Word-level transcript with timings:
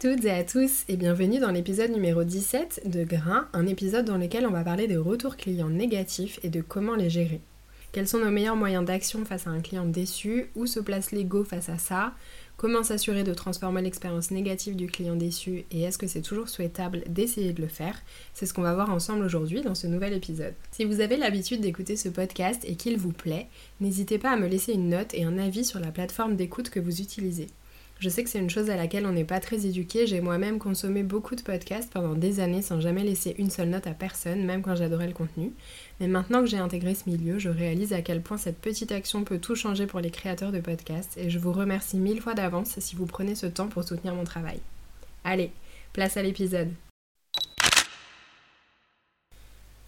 Toutes 0.00 0.24
et 0.24 0.30
à 0.30 0.44
tous 0.44 0.84
et 0.88 0.96
bienvenue 0.96 1.40
dans 1.40 1.50
l'épisode 1.50 1.90
numéro 1.90 2.24
17 2.24 2.88
de 2.88 3.04
Grain, 3.04 3.46
un 3.52 3.66
épisode 3.66 4.06
dans 4.06 4.16
lequel 4.16 4.46
on 4.46 4.50
va 4.50 4.64
parler 4.64 4.86
des 4.86 4.96
retours 4.96 5.36
clients 5.36 5.68
négatifs 5.68 6.40
et 6.42 6.48
de 6.48 6.62
comment 6.62 6.94
les 6.94 7.10
gérer. 7.10 7.42
Quels 7.92 8.08
sont 8.08 8.20
nos 8.20 8.30
meilleurs 8.30 8.56
moyens 8.56 8.82
d'action 8.82 9.26
face 9.26 9.46
à 9.46 9.50
un 9.50 9.60
client 9.60 9.84
déçu? 9.84 10.46
Où 10.56 10.64
se 10.64 10.80
place 10.80 11.12
l'ego 11.12 11.44
face 11.44 11.68
à 11.68 11.76
ça? 11.76 12.14
Comment 12.56 12.82
s'assurer 12.82 13.24
de 13.24 13.34
transformer 13.34 13.82
l'expérience 13.82 14.30
négative 14.30 14.74
du 14.74 14.86
client 14.86 15.16
déçu? 15.16 15.66
Et 15.70 15.82
est-ce 15.82 15.98
que 15.98 16.06
c'est 16.06 16.22
toujours 16.22 16.48
souhaitable 16.48 17.02
d'essayer 17.06 17.52
de 17.52 17.60
le 17.60 17.68
faire? 17.68 18.00
C'est 18.32 18.46
ce 18.46 18.54
qu'on 18.54 18.62
va 18.62 18.72
voir 18.72 18.88
ensemble 18.88 19.22
aujourd'hui 19.22 19.60
dans 19.60 19.74
ce 19.74 19.86
nouvel 19.86 20.14
épisode. 20.14 20.54
Si 20.70 20.86
vous 20.86 21.02
avez 21.02 21.18
l'habitude 21.18 21.60
d'écouter 21.60 21.96
ce 21.96 22.08
podcast 22.08 22.64
et 22.64 22.76
qu'il 22.76 22.96
vous 22.96 23.12
plaît, 23.12 23.48
n'hésitez 23.80 24.16
pas 24.16 24.30
à 24.30 24.38
me 24.38 24.48
laisser 24.48 24.72
une 24.72 24.88
note 24.88 25.12
et 25.12 25.24
un 25.24 25.36
avis 25.36 25.66
sur 25.66 25.78
la 25.78 25.92
plateforme 25.92 26.36
d'écoute 26.36 26.70
que 26.70 26.80
vous 26.80 27.02
utilisez. 27.02 27.48
Je 28.00 28.08
sais 28.08 28.24
que 28.24 28.30
c'est 28.30 28.38
une 28.38 28.48
chose 28.48 28.70
à 28.70 28.76
laquelle 28.76 29.04
on 29.04 29.12
n'est 29.12 29.24
pas 29.24 29.40
très 29.40 29.66
éduqué. 29.66 30.06
J'ai 30.06 30.22
moi-même 30.22 30.58
consommé 30.58 31.02
beaucoup 31.02 31.36
de 31.36 31.42
podcasts 31.42 31.92
pendant 31.92 32.14
des 32.14 32.40
années 32.40 32.62
sans 32.62 32.80
jamais 32.80 33.04
laisser 33.04 33.34
une 33.36 33.50
seule 33.50 33.68
note 33.68 33.86
à 33.86 33.92
personne, 33.92 34.46
même 34.46 34.62
quand 34.62 34.74
j'adorais 34.74 35.06
le 35.06 35.12
contenu. 35.12 35.52
Mais 36.00 36.08
maintenant 36.08 36.40
que 36.40 36.46
j'ai 36.46 36.56
intégré 36.56 36.94
ce 36.94 37.10
milieu, 37.10 37.38
je 37.38 37.50
réalise 37.50 37.92
à 37.92 38.00
quel 38.00 38.22
point 38.22 38.38
cette 38.38 38.58
petite 38.58 38.90
action 38.90 39.22
peut 39.22 39.38
tout 39.38 39.54
changer 39.54 39.86
pour 39.86 40.00
les 40.00 40.10
créateurs 40.10 40.50
de 40.50 40.60
podcasts 40.60 41.18
et 41.18 41.28
je 41.28 41.38
vous 41.38 41.52
remercie 41.52 41.98
mille 41.98 42.22
fois 42.22 42.32
d'avance 42.32 42.78
si 42.78 42.96
vous 42.96 43.04
prenez 43.04 43.34
ce 43.34 43.44
temps 43.44 43.68
pour 43.68 43.84
soutenir 43.84 44.14
mon 44.14 44.24
travail. 44.24 44.60
Allez, 45.22 45.52
place 45.92 46.16
à 46.16 46.22
l'épisode. 46.22 46.70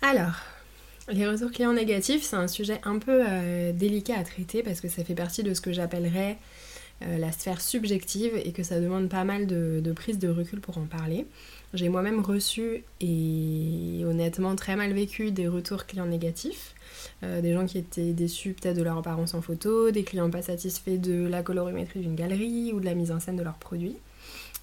Alors, 0.03 0.35
les 1.09 1.27
retours 1.27 1.51
clients 1.51 1.73
négatifs, 1.73 2.25
c'est 2.25 2.37
un 2.37 2.49
sujet 2.49 2.79
un 2.85 2.99
peu 2.99 3.25
euh, 3.27 3.73
délicat 3.73 4.19
à 4.19 4.23
traiter 4.23 4.63
parce 4.63 4.83
que 4.83 4.89
ça 4.89 5.03
fait 5.03 5.15
partie 5.15 5.43
de 5.43 5.55
ce 5.55 5.63
que 5.63 5.73
j'appellerais 5.73 6.37
euh, 7.03 7.19
la 7.19 7.33
sphère 7.33 7.61
subjective 7.61 8.33
et 8.45 8.53
que 8.53 8.63
ça 8.63 8.81
demande 8.81 9.09
pas 9.09 9.25
mal 9.25 9.47
de, 9.47 9.93
prise 9.95 10.19
de 10.19 10.29
recul 10.29 10.61
pour 10.61 10.79
en 10.79 10.85
parler. 10.85 11.27
J'ai 11.75 11.89
moi-même 11.89 12.21
reçu 12.21 12.85
et 13.01 14.03
honnêtement 14.05 14.55
très 14.57 14.77
mal 14.77 14.93
vécu 14.93 15.31
des 15.31 15.49
retours 15.49 15.87
clients 15.87 16.07
négatifs. 16.07 16.75
Euh, 17.25 17.41
des 17.41 17.55
gens 17.55 17.67
qui 17.67 17.79
étaient 17.79 18.13
déçus 18.13 18.53
peut-être 18.53 18.77
de 18.77 18.83
leur 18.83 18.99
apparence 18.99 19.35
en 19.35 19.41
photo, 19.41 19.91
des 19.91 20.05
clients 20.05 20.31
pas 20.31 20.43
satisfaits 20.43 20.99
de 20.99 21.27
la 21.27 21.43
colorimétrie 21.43 22.01
d'une 22.01 22.15
galerie 22.15 22.73
ou 22.73 22.81
de 22.81 22.85
la 22.85 22.95
mise 22.95 23.11
en 23.11 23.21
scène 23.21 23.37
de 23.37 23.43
leurs 23.43 23.59
produits. 23.59 23.97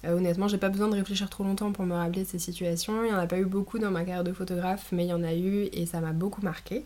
Euh, 0.04 0.16
honnêtement, 0.16 0.48
j'ai 0.48 0.56
pas 0.56 0.70
besoin 0.70 0.88
de 0.88 0.94
réfléchir 0.94 1.28
trop 1.28 1.44
longtemps 1.44 1.72
pour 1.72 1.84
me 1.84 1.94
rappeler 1.94 2.22
de 2.22 2.28
ces 2.28 2.38
situations. 2.38 3.04
Il 3.04 3.08
n'y 3.08 3.12
en 3.12 3.18
a 3.18 3.26
pas 3.26 3.38
eu 3.38 3.44
beaucoup 3.44 3.78
dans 3.78 3.90
ma 3.90 4.04
carrière 4.04 4.24
de 4.24 4.32
photographe, 4.32 4.88
mais 4.92 5.04
il 5.04 5.08
y 5.08 5.12
en 5.12 5.24
a 5.24 5.34
eu 5.34 5.68
et 5.72 5.84
ça 5.84 6.00
m'a 6.00 6.12
beaucoup 6.12 6.42
marqué. 6.42 6.84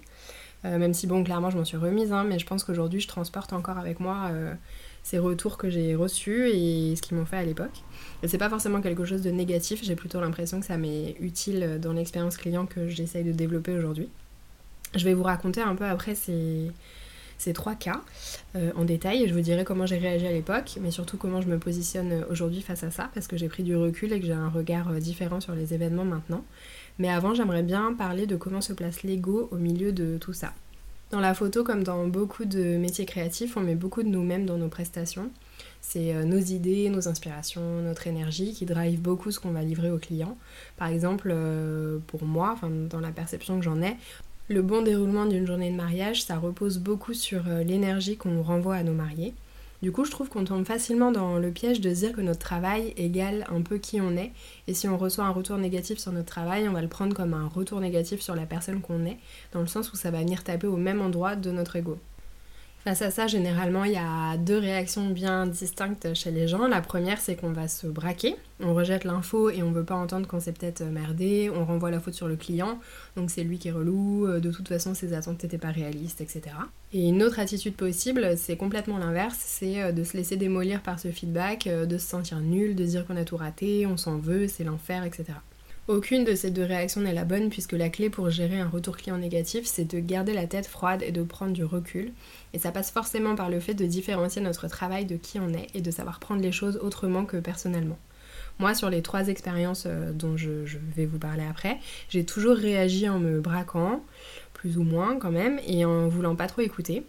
même 0.65 0.95
si, 0.95 1.07
bon, 1.07 1.23
clairement, 1.23 1.51
je 1.51 1.59
m'en 1.59 1.65
suis 1.65 1.77
remise, 1.77 2.13
hein, 2.13 2.25
mais 2.25 2.39
je 2.39 2.47
pense 2.47 2.65
qu'aujourd'hui, 2.65 3.01
je 3.01 3.07
transporte 3.07 3.53
encore 3.53 3.77
avec 3.79 4.01
moi 4.01 4.31
ces 5.05 5.19
retours 5.19 5.57
que 5.57 5.71
j'ai 5.71 5.95
reçus 5.95 6.49
et 6.49 6.97
ce 6.97 7.03
qu'ils 7.03 7.17
m'ont 7.17 7.27
fait 7.27 7.37
à 7.37 7.45
l'époque. 7.45 7.85
Et 8.23 8.29
c'est 8.29 8.39
pas 8.39 8.49
forcément 8.49 8.81
quelque 8.81 9.05
chose 9.05 9.23
de 9.23 9.31
négatif, 9.31 9.85
j'ai 9.85 9.95
plutôt 9.95 10.21
l'impression 10.21 10.59
que 10.59 10.67
ça 10.67 10.77
m'est 10.77 11.15
utile 11.21 11.79
dans 11.81 11.93
l'expérience 11.93 12.37
client 12.37 12.67
que 12.67 12.89
j'essaye 12.89 13.23
de 13.23 13.33
développer 13.33 13.77
aujourd'hui. 13.77 14.09
Je 14.97 15.05
vais 15.05 15.15
vous 15.15 15.23
raconter 15.23 15.61
un 15.61 15.75
peu 15.75 15.85
après 15.85 16.15
ces, 16.15 16.71
ces 17.39 17.53
trois 17.53 17.75
cas 17.75 18.01
euh, 18.57 18.73
en 18.77 18.85
détail 18.85 19.23
et 19.23 19.29
je 19.29 19.35
vous 19.35 19.41
dirai 19.41 19.65
comment 19.65 19.87
j'ai 19.87 19.99
réagi 19.99 20.27
à 20.27 20.33
l'époque, 20.33 20.79
mais 20.81 20.91
surtout 20.91 21.19
comment 21.19 21.43
je 21.43 21.49
me 21.49 21.59
positionne 21.59 22.25
aujourd'hui 22.31 22.63
face 22.63 22.83
à 22.83 22.91
ça, 22.91 23.11
parce 23.13 23.27
que 23.27 23.37
j'ai 23.37 23.49
pris 23.49 23.63
du 23.63 23.77
recul 23.77 24.13
et 24.13 24.21
que 24.21 24.27
j'ai 24.27 24.33
un 24.33 24.49
regard 24.49 24.89
euh, 24.89 24.99
différent 24.99 25.41
sur 25.41 25.55
les 25.55 25.75
événements 25.75 26.05
maintenant. 26.05 26.45
Mais 26.99 27.11
avant, 27.11 27.35
j'aimerais 27.35 27.63
bien 27.63 27.93
parler 27.93 28.27
de 28.27 28.37
comment 28.37 28.61
se 28.61 28.73
place 28.73 29.03
l'ego 29.03 29.49
au 29.51 29.57
milieu 29.57 29.93
de 29.93 30.17
tout 30.19 30.33
ça. 30.33 30.55
Dans 31.15 31.21
la 31.21 31.33
photo, 31.33 31.63
comme 31.63 31.85
dans 31.85 32.09
beaucoup 32.09 32.45
de 32.45 32.77
métiers 32.77 33.07
créatifs, 33.07 33.57
on 33.57 33.61
met 33.61 33.77
beaucoup 33.77 34.03
de 34.03 34.09
nous-mêmes 34.09 34.47
dans 34.47 34.57
nos 34.59 34.67
prestations. 34.67 35.31
C'est 35.81 36.13
euh, 36.13 36.25
nos 36.25 36.41
idées, 36.41 36.89
nos 36.91 37.07
inspirations, 37.07 37.63
notre 37.83 38.09
énergie 38.09 38.53
qui 38.53 38.65
drive 38.65 39.01
beaucoup 39.01 39.31
ce 39.31 39.39
qu'on 39.39 39.53
va 39.53 39.63
livrer 39.63 39.93
aux 39.93 39.99
clients. 39.99 40.37
Par 40.77 40.89
exemple, 40.89 41.29
euh, 41.31 41.99
pour 42.09 42.25
moi, 42.25 42.57
dans 42.91 42.99
la 42.99 43.13
perception 43.13 43.61
que 43.61 43.65
j'en 43.65 43.81
ai, 43.81 43.97
le 44.49 44.61
bon 44.61 44.83
déroulement 44.83 45.25
d'une 45.27 45.47
journée 45.47 45.71
de 45.71 45.77
mariage, 45.77 46.25
ça 46.25 46.37
repose 46.37 46.79
beaucoup 46.79 47.15
sur 47.15 47.47
euh, 47.47 47.63
l'énergie 47.63 48.17
qu'on 48.17 48.43
renvoie 48.43 48.75
à 48.75 48.83
nos 48.83 48.93
mariés. 48.93 49.35
Du 49.85 49.93
coup, 49.93 50.07
je 50.07 50.11
trouve 50.11 50.31
qu'on 50.31 50.45
tombe 50.45 50.65
facilement 50.65 51.13
dans 51.13 51.37
le 51.37 51.51
piège 51.51 51.83
de 51.83 51.91
dire 51.91 52.13
que 52.13 52.23
notre 52.23 52.39
travail 52.39 52.95
égale 52.97 53.45
un 53.55 53.61
peu 53.61 53.77
qui 53.77 54.01
on 54.01 54.17
est. 54.17 54.33
Et 54.67 54.73
si 54.73 54.89
on 54.89 54.97
reçoit 54.97 55.27
un 55.27 55.31
retour 55.31 55.59
négatif 55.59 55.99
sur 55.99 56.11
notre 56.11 56.25
travail, 56.25 56.67
on 56.71 56.73
va 56.73 56.81
le 56.81 56.89
prendre 56.89 57.15
comme 57.15 57.35
un 57.35 57.49
retour 57.49 57.81
négatif 57.81 58.23
sur 58.23 58.35
la 58.35 58.47
personne 58.47 58.81
qu'on 58.81 59.05
est, 59.05 59.19
dans 59.53 59.61
le 59.61 59.67
sens 59.67 59.93
où 59.93 59.97
ça 59.97 60.11
va 60.11 60.21
venir 60.21 60.43
taper 60.43 60.69
au 60.69 60.79
même 60.79 61.03
endroit 61.03 61.37
de 61.37 61.51
notre 61.51 61.77
ego. 61.77 61.99
Face 62.85 63.01
à 63.01 63.11
ça, 63.11 63.27
généralement, 63.27 63.85
il 63.85 63.93
y 63.93 63.97
a 63.97 64.37
deux 64.37 64.59
réactions 64.59 65.09
bien 65.09 65.47
distinctes 65.47 66.13
chez 66.13 66.31
les 66.31 66.47
gens. 66.47 66.69
La 66.69 66.83
première, 66.83 67.19
c'est 67.19 67.35
qu'on 67.35 67.51
va 67.51 67.67
se 67.67 67.87
braquer. 67.87 68.37
On 68.61 68.75
rejette 68.75 69.05
l'info 69.05 69.49
et 69.49 69.63
on 69.63 69.73
veut 69.73 69.85
pas 69.85 69.95
entendre 69.95 70.29
qu'on 70.29 70.39
s'est 70.39 70.53
peut-être 70.53 70.83
merdé. 70.83 71.51
On 71.55 71.65
renvoie 71.65 71.91
la 71.91 71.99
faute 71.99 72.13
sur 72.13 72.29
le 72.29 72.37
client. 72.37 72.79
Donc 73.17 73.31
c'est 73.31 73.43
lui 73.43 73.59
qui 73.59 73.69
est 73.69 73.73
relou. 73.73 74.27
Euh, 74.27 74.39
de 74.39 74.51
toute 74.51 74.69
façon, 74.69 74.93
ses 74.93 75.15
attentes 75.15 75.43
n'étaient 75.43 75.57
pas 75.57 75.71
réalistes, 75.71 76.21
etc. 76.21 76.43
Et 76.93 77.09
une 77.09 77.23
autre 77.23 77.41
attitude 77.41 77.75
possible, 77.75 78.37
c'est 78.37 78.59
complètement 78.59 78.99
l'inverse. 78.99 79.39
C'est 79.39 79.81
euh, 79.81 79.93
de 79.93 80.05
se 80.05 80.15
laisser 80.15 80.37
démolir 80.37 80.83
par 80.83 81.01
ce 81.01 81.09
feedback, 81.09 81.67
euh, 81.67 81.87
de 81.87 81.97
se 81.97 82.07
sentir 82.07 82.39
nul, 82.41 82.75
de 82.75 82.85
dire 82.85 83.07
qu'on 83.07 83.17
a 83.17 83.25
tout 83.25 83.39
raté, 83.39 83.87
on 83.87 83.97
s'en 83.97 84.19
veut, 84.19 84.47
c'est 84.47 84.63
l'enfer, 84.63 85.05
etc. 85.05 85.25
Aucune 85.87 86.25
de 86.25 86.35
ces 86.35 86.51
deux 86.51 86.65
réactions 86.65 87.03
n'est 87.03 87.13
la 87.13 87.27
bonne 87.27 87.51
puisque 87.51 87.73
la 87.73 87.91
clé 87.91 88.09
pour 88.09 88.31
gérer 88.31 88.59
un 88.59 88.69
retour 88.69 88.97
client 88.97 89.19
négatif, 89.19 89.67
c'est 89.67 89.85
de 89.85 90.01
garder 90.01 90.33
la 90.33 90.47
tête 90.47 90.67
froide 90.67 91.03
et 91.03 91.13
de 91.13 91.23
prendre 91.23 91.53
du 91.53 91.63
recul. 91.63 92.13
Et 92.55 92.59
ça 92.59 92.73
passe 92.73 92.91
forcément 92.91 93.35
par 93.35 93.51
le 93.51 93.61
fait 93.61 93.75
de 93.75 93.85
différencier 93.85 94.41
notre 94.41 94.67
travail 94.67 95.05
de 95.05 95.17
qui 95.17 95.39
on 95.39 95.53
est 95.53 95.67
et 95.75 95.83
de 95.83 95.91
savoir 95.91 96.21
prendre 96.21 96.41
les 96.41 96.53
choses 96.53 96.79
autrement 96.83 97.27
que 97.27 97.37
personnellement. 97.37 97.99
Moi, 98.59 98.75
sur 98.75 98.89
les 98.89 99.03
trois 99.03 99.29
expériences 99.29 99.85
euh, 99.87 100.13
dont 100.13 100.39
je, 100.39 100.49
vais 100.97 101.05
vous 101.05 101.19
parler 101.19 101.45
après, 101.45 101.79
j'ai 102.09 102.25
toujours 102.25 102.57
réagi 102.57 103.07
en 103.09 103.19
me 103.19 103.41
braquant, 103.41 104.03
plus 104.55 104.79
ou 104.79 104.85
moins 104.85 105.19
quand 105.19 105.33
même, 105.33 105.61
et 105.67 105.85
en 105.85 106.09
voulant 106.09 106.35
pas 106.35 106.47
trop 106.47 106.63
écouter. 106.63 107.05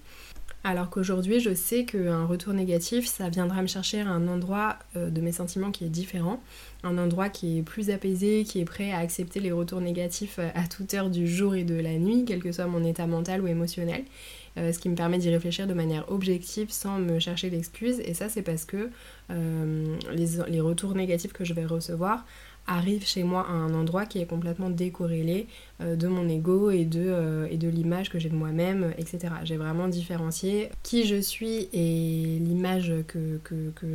Alors 0.68 0.90
qu'aujourd'hui, 0.90 1.40
je 1.40 1.54
sais 1.54 1.86
qu'un 1.86 2.26
retour 2.26 2.52
négatif, 2.52 3.06
ça 3.06 3.30
viendra 3.30 3.62
me 3.62 3.68
chercher 3.68 4.02
un 4.02 4.28
endroit 4.28 4.80
euh, 4.96 5.12
de 5.12 5.22
mes 5.22 5.32
sentiments 5.32 5.70
qui 5.70 5.86
est 5.86 5.90
différent, 5.90 6.42
un 6.82 6.98
endroit 6.98 7.30
qui 7.30 7.60
est 7.60 7.62
plus 7.62 7.92
apaisé, 7.92 8.44
qui 8.46 8.62
est 8.62 8.66
prêt 8.66 8.92
à 8.92 8.98
accepter 8.98 9.40
les 9.40 9.52
retours 9.52 9.80
négatifs 9.80 10.40
euh, 10.40 10.50
à 10.56 10.68
toute 10.68 10.92
heure 10.96 11.12
du 11.12 11.28
jour 11.28 11.54
et 11.54 11.66
de 11.66 11.76
la 11.76 12.00
nuit, 12.00 12.26
quel 12.26 12.42
que 12.42 12.52
soit 12.52 12.66
mon 12.66 12.84
état 12.84 13.06
mental 13.06 13.42
ou 13.42 13.48
émotionnel, 13.48 14.06
euh, 14.58 14.72
ce 14.72 14.80
qui 14.80 14.90
me 14.90 14.96
permet 14.96 15.20
d'y 15.20 15.30
réfléchir 15.30 15.68
de 15.68 15.76
manière 15.76 16.12
objective 16.12 16.72
sans 16.72 16.98
me 16.98 17.20
chercher 17.20 17.52
d'excuses. 17.52 18.00
Et 18.00 18.16
ça, 18.16 18.28
c'est 18.28 18.42
parce 18.42 18.66
que 18.66 18.90
les, 19.30 20.62
retours 20.62 20.96
négatifs 20.96 21.34
que 21.34 21.46
je 21.46 21.54
vais 21.54 21.66
recevoir 21.66 22.26
arrive 22.68 23.06
chez 23.06 23.24
moi 23.24 23.46
à 23.48 23.52
un 23.52 23.74
endroit 23.74 24.06
qui 24.06 24.20
est 24.20 24.26
complètement 24.26 24.70
décorrélé 24.70 25.48
euh, 25.82 25.96
de 25.96 26.08
mon 26.08 26.28
ego 26.28 26.72
et 26.72 26.86
de, 26.86 27.04
euh, 27.06 27.48
et 27.50 27.58
de 27.58 27.68
l'image 27.68 28.10
que 28.10 28.20
j'ai 28.20 28.30
de 28.30 28.36
moi-même, 28.36 28.94
etc. 28.98 29.34
J'ai 29.44 29.58
vraiment 29.58 29.88
différencié 29.88 30.70
qui 30.84 31.06
je 31.06 31.20
suis 31.20 31.70
et 31.74 32.40
l'image 32.40 32.94
que, 33.08 33.40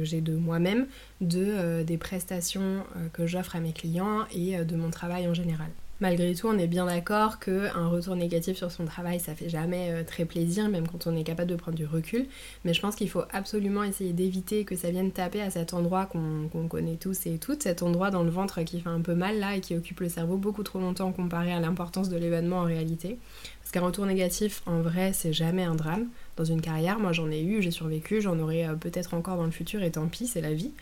j'ai 0.03 0.21
de 0.21 0.37
moi-même 0.37 0.87
euh, 1.35 1.85
des 1.85 1.97
prestations 1.97 2.85
que 3.13 3.27
j'offre 3.27 3.57
à 3.57 3.61
mes 3.61 3.73
clients 3.73 4.25
et 4.35 4.65
de 4.65 4.77
mon 4.77 4.91
travail 4.91 5.27
en 5.29 5.35
général. 5.35 5.69
Malgré 6.01 6.35
tout, 6.35 6.49
on 6.49 6.57
est 6.57 6.67
bien 6.67 6.87
d'accord 6.87 7.39
qu'un 7.39 7.87
retour 7.89 8.17
négatif 8.17 8.57
sur 8.57 8.73
son 8.73 8.87
travail, 8.87 9.21
ça 9.21 9.35
fait 9.35 9.51
jamais 9.51 9.91
euh, 9.91 10.03
très 10.03 10.25
plaisir, 10.25 10.71
même 10.71 10.89
quand 10.89 11.07
on 11.07 11.15
est 11.15 11.25
capable 11.25 11.51
de 11.51 11.57
prendre 11.57 11.77
du 11.77 11.85
recul. 11.85 12.27
Mais 12.65 12.73
je 12.73 12.81
pense 12.81 12.97
qu'il 12.97 13.11
faut 13.11 13.25
absolument 13.33 13.85
essayer 13.85 14.15
d'éviter 14.15 14.65
que 14.65 14.77
ça 14.77 14.91
vienne 14.91 15.13
taper 15.13 15.43
à 15.43 15.51
cet 15.51 15.75
endroit 15.75 16.07
qu'on 16.07 16.69
connaît 16.69 16.97
tous 16.97 17.27
et 17.27 17.37
toutes, 17.37 17.65
cet 17.65 17.83
endroit 17.83 18.11
dans 18.11 18.23
le 18.23 18.31
ventre 18.31 18.63
qui 18.63 18.81
fait 18.81 18.89
un 18.89 19.03
peu 19.03 19.15
mal 19.15 19.39
là 19.41 19.57
et 19.57 19.61
qui 19.61 19.77
occupe 19.77 20.01
le 20.01 20.09
cerveau 20.09 20.39
beaucoup 20.39 20.63
trop 20.63 20.79
longtemps 20.79 21.13
comparé 21.13 21.53
à 21.53 21.61
l'importance 21.61 22.09
de 22.09 22.17
l'événement 22.17 22.61
en 22.61 22.65
réalité. 22.65 23.19
Parce 23.61 23.71
qu'un 23.73 23.83
retour 23.83 24.07
négatif, 24.07 24.63
en 24.65 24.81
vrai, 24.81 25.13
c'est 25.13 25.35
jamais 25.35 25.65
un 25.65 25.75
drame 25.75 26.07
dans 26.41 26.45
une 26.45 26.61
carrière. 26.61 26.99
Moi 26.99 27.13
j'en 27.13 27.31
ai 27.31 27.43
eu, 27.43 27.63
j'ai 27.63 27.71
survécu, 27.71 28.21
j'en 28.21 28.39
aurai 28.39 28.67
peut-être 28.81 29.15
encore 29.15 29.37
dans 29.37 29.45
le 29.45 29.51
futur 29.51 29.83
et 29.83 29.91
tant 29.91 30.07
pis, 30.09 30.27
c'est 30.27 30.41
la 30.41 30.55
vie. 30.55 30.73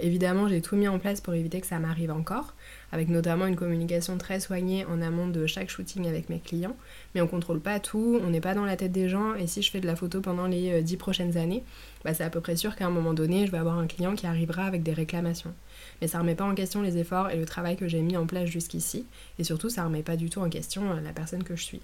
évidemment 0.00 0.48
j'ai 0.48 0.60
tout 0.60 0.76
mis 0.76 0.88
en 0.88 0.98
place 0.98 1.20
pour 1.20 1.34
éviter 1.34 1.60
que 1.60 1.66
ça 1.66 1.78
m'arrive 1.78 2.10
encore 2.10 2.54
avec 2.94 3.08
notamment 3.08 3.46
une 3.46 3.56
communication 3.56 4.18
très 4.18 4.38
soignée 4.38 4.84
en 4.84 5.02
amont 5.02 5.26
de 5.26 5.48
chaque 5.48 5.68
shooting 5.68 6.06
avec 6.06 6.30
mes 6.30 6.38
clients. 6.38 6.76
Mais 7.14 7.20
on 7.20 7.26
contrôle 7.26 7.58
pas 7.58 7.80
tout, 7.80 8.20
on 8.24 8.30
n'est 8.30 8.40
pas 8.40 8.54
dans 8.54 8.64
la 8.64 8.76
tête 8.76 8.92
des 8.92 9.08
gens, 9.08 9.34
et 9.34 9.48
si 9.48 9.62
je 9.62 9.70
fais 9.72 9.80
de 9.80 9.86
la 9.86 9.96
photo 9.96 10.20
pendant 10.20 10.46
les 10.46 10.80
10 10.80 10.94
euh, 10.94 10.96
prochaines 10.96 11.36
années, 11.36 11.64
bah 12.04 12.14
c'est 12.14 12.22
à 12.22 12.30
peu 12.30 12.40
près 12.40 12.54
sûr 12.54 12.76
qu'à 12.76 12.86
un 12.86 12.90
moment 12.90 13.12
donné, 13.12 13.46
je 13.46 13.50
vais 13.50 13.58
avoir 13.58 13.78
un 13.78 13.88
client 13.88 14.14
qui 14.14 14.28
arrivera 14.28 14.64
avec 14.64 14.84
des 14.84 14.92
réclamations. 14.92 15.52
Mais 16.00 16.06
ça 16.06 16.20
remet 16.20 16.36
pas 16.36 16.44
en 16.44 16.54
question 16.54 16.82
les 16.82 16.96
efforts 16.96 17.30
et 17.30 17.36
le 17.36 17.46
travail 17.46 17.76
que 17.76 17.88
j'ai 17.88 18.00
mis 18.00 18.16
en 18.16 18.26
place 18.26 18.48
jusqu'ici, 18.48 19.06
et 19.40 19.44
surtout 19.44 19.70
ça 19.70 19.82
remet 19.84 20.04
pas 20.04 20.16
du 20.16 20.30
tout 20.30 20.38
en 20.38 20.48
question 20.48 20.92
euh, 20.92 21.00
la 21.00 21.12
personne 21.12 21.42
que 21.42 21.56
je 21.56 21.64
suis. 21.64 21.80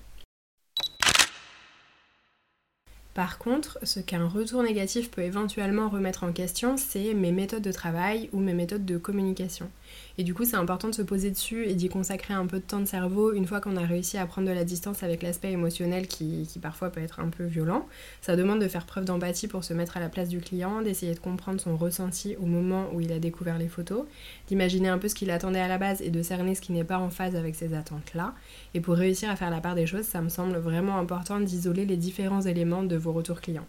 Par 3.14 3.38
contre, 3.38 3.78
ce 3.82 3.98
qu'un 3.98 4.28
retour 4.28 4.62
négatif 4.62 5.10
peut 5.10 5.22
éventuellement 5.22 5.88
remettre 5.88 6.24
en 6.24 6.32
question, 6.32 6.76
c'est 6.76 7.12
mes 7.14 7.32
méthodes 7.32 7.62
de 7.62 7.72
travail 7.72 8.30
ou 8.32 8.38
mes 8.38 8.54
méthodes 8.54 8.84
de 8.84 8.98
communication. 8.98 9.70
Et 10.18 10.24
du 10.24 10.34
coup, 10.34 10.44
c'est 10.44 10.56
important 10.56 10.88
de 10.88 10.94
se 10.94 11.02
poser 11.02 11.30
dessus 11.30 11.66
et 11.66 11.74
d'y 11.74 11.88
consacrer 11.88 12.34
un 12.34 12.46
peu 12.46 12.58
de 12.58 12.64
temps 12.64 12.80
de 12.80 12.84
cerveau 12.84 13.32
une 13.32 13.46
fois 13.46 13.60
qu'on 13.60 13.76
a 13.76 13.86
réussi 13.86 14.18
à 14.18 14.26
prendre 14.26 14.48
de 14.48 14.52
la 14.52 14.64
distance 14.64 15.02
avec 15.02 15.22
l'aspect 15.22 15.52
émotionnel 15.52 16.06
qui, 16.06 16.46
parfois 16.60 16.90
peut 16.90 17.00
être 17.00 17.20
un 17.20 17.28
peu 17.28 17.44
violent. 17.44 17.86
Ça 18.20 18.36
demande 18.36 18.60
de 18.60 18.68
faire 18.68 18.86
preuve 18.86 19.04
d'empathie 19.04 19.48
pour 19.48 19.64
se 19.64 19.72
mettre 19.72 19.96
à 19.96 20.00
la 20.00 20.08
place 20.08 20.28
du 20.28 20.40
client, 20.40 20.82
d'essayer 20.82 21.14
de 21.14 21.20
comprendre 21.20 21.60
son 21.60 21.76
ressenti 21.76 22.36
au 22.36 22.46
moment 22.46 22.88
où 22.92 23.00
il 23.00 23.12
a 23.12 23.18
découvert 23.18 23.58
les 23.58 23.68
photos, 23.68 24.04
d'imaginer 24.48 24.88
un 24.88 24.98
peu 24.98 25.08
ce 25.08 25.14
qu'il 25.14 25.30
attendait 25.30 25.60
à 25.60 25.68
la 25.68 25.78
base 25.78 26.02
et 26.02 26.10
de 26.10 26.22
cerner 26.22 26.54
ce 26.54 26.60
qui 26.60 26.72
n'est 26.72 26.84
pas 26.84 26.98
en 26.98 27.10
phase 27.10 27.36
avec 27.36 27.54
ces 27.54 27.74
attentes-là. 27.74 28.34
Et 28.74 28.80
pour 28.80 28.94
réussir 28.94 29.30
à 29.30 29.36
faire 29.36 29.50
la 29.50 29.60
part 29.60 29.74
des 29.74 29.86
choses, 29.86 30.04
ça 30.04 30.20
me 30.20 30.28
semble 30.28 30.56
vraiment 30.58 30.98
important 30.98 31.40
d'isoler 31.40 31.86
les 31.86 31.96
différents 31.96 32.42
éléments 32.42 32.82
de 32.82 32.96
vos 32.96 33.12
retours 33.12 33.40
clients. 33.40 33.66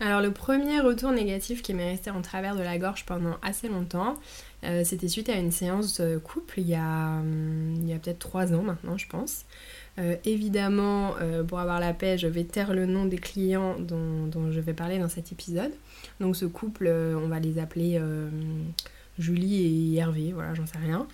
Alors 0.00 0.20
le 0.20 0.30
premier 0.30 0.80
retour 0.80 1.10
négatif 1.10 1.60
qui 1.60 1.74
m'est 1.74 1.90
resté 1.90 2.10
en 2.10 2.22
travers 2.22 2.54
de 2.54 2.62
la 2.62 2.78
gorge 2.78 3.04
pendant 3.04 3.36
assez 3.42 3.68
longtemps, 3.68 4.14
euh, 4.64 4.82
c'était 4.84 5.08
suite 5.08 5.28
à 5.28 5.34
une 5.34 5.50
séance 5.50 6.00
couple 6.22 6.60
il 6.60 6.68
y 6.68 6.74
a, 6.74 7.18
hum, 7.18 7.74
il 7.82 7.88
y 7.88 7.92
a 7.92 7.98
peut-être 7.98 8.18
trois 8.18 8.52
ans 8.52 8.62
maintenant 8.62 8.96
je 8.96 9.08
pense. 9.08 9.44
Euh, 9.98 10.14
évidemment, 10.24 11.14
euh, 11.20 11.42
pour 11.42 11.58
avoir 11.58 11.80
la 11.80 11.92
paix, 11.92 12.16
je 12.16 12.28
vais 12.28 12.44
taire 12.44 12.72
le 12.72 12.86
nom 12.86 13.06
des 13.06 13.18
clients 13.18 13.76
dont, 13.80 14.26
dont, 14.26 14.52
je 14.52 14.60
vais 14.60 14.72
parler 14.72 15.00
dans 15.00 15.08
cet 15.08 15.32
épisode. 15.32 15.72
Donc 16.20 16.36
ce 16.36 16.44
couple, 16.44 16.88
on 16.88 17.26
va 17.26 17.40
les 17.40 17.58
appeler 17.58 18.00
Julie 19.18 19.94
et 19.94 19.98
Hervé, 19.98 20.32
voilà, 20.32 20.54
j'en 20.54 20.66
sais 20.66 20.78
rien. 20.78 21.08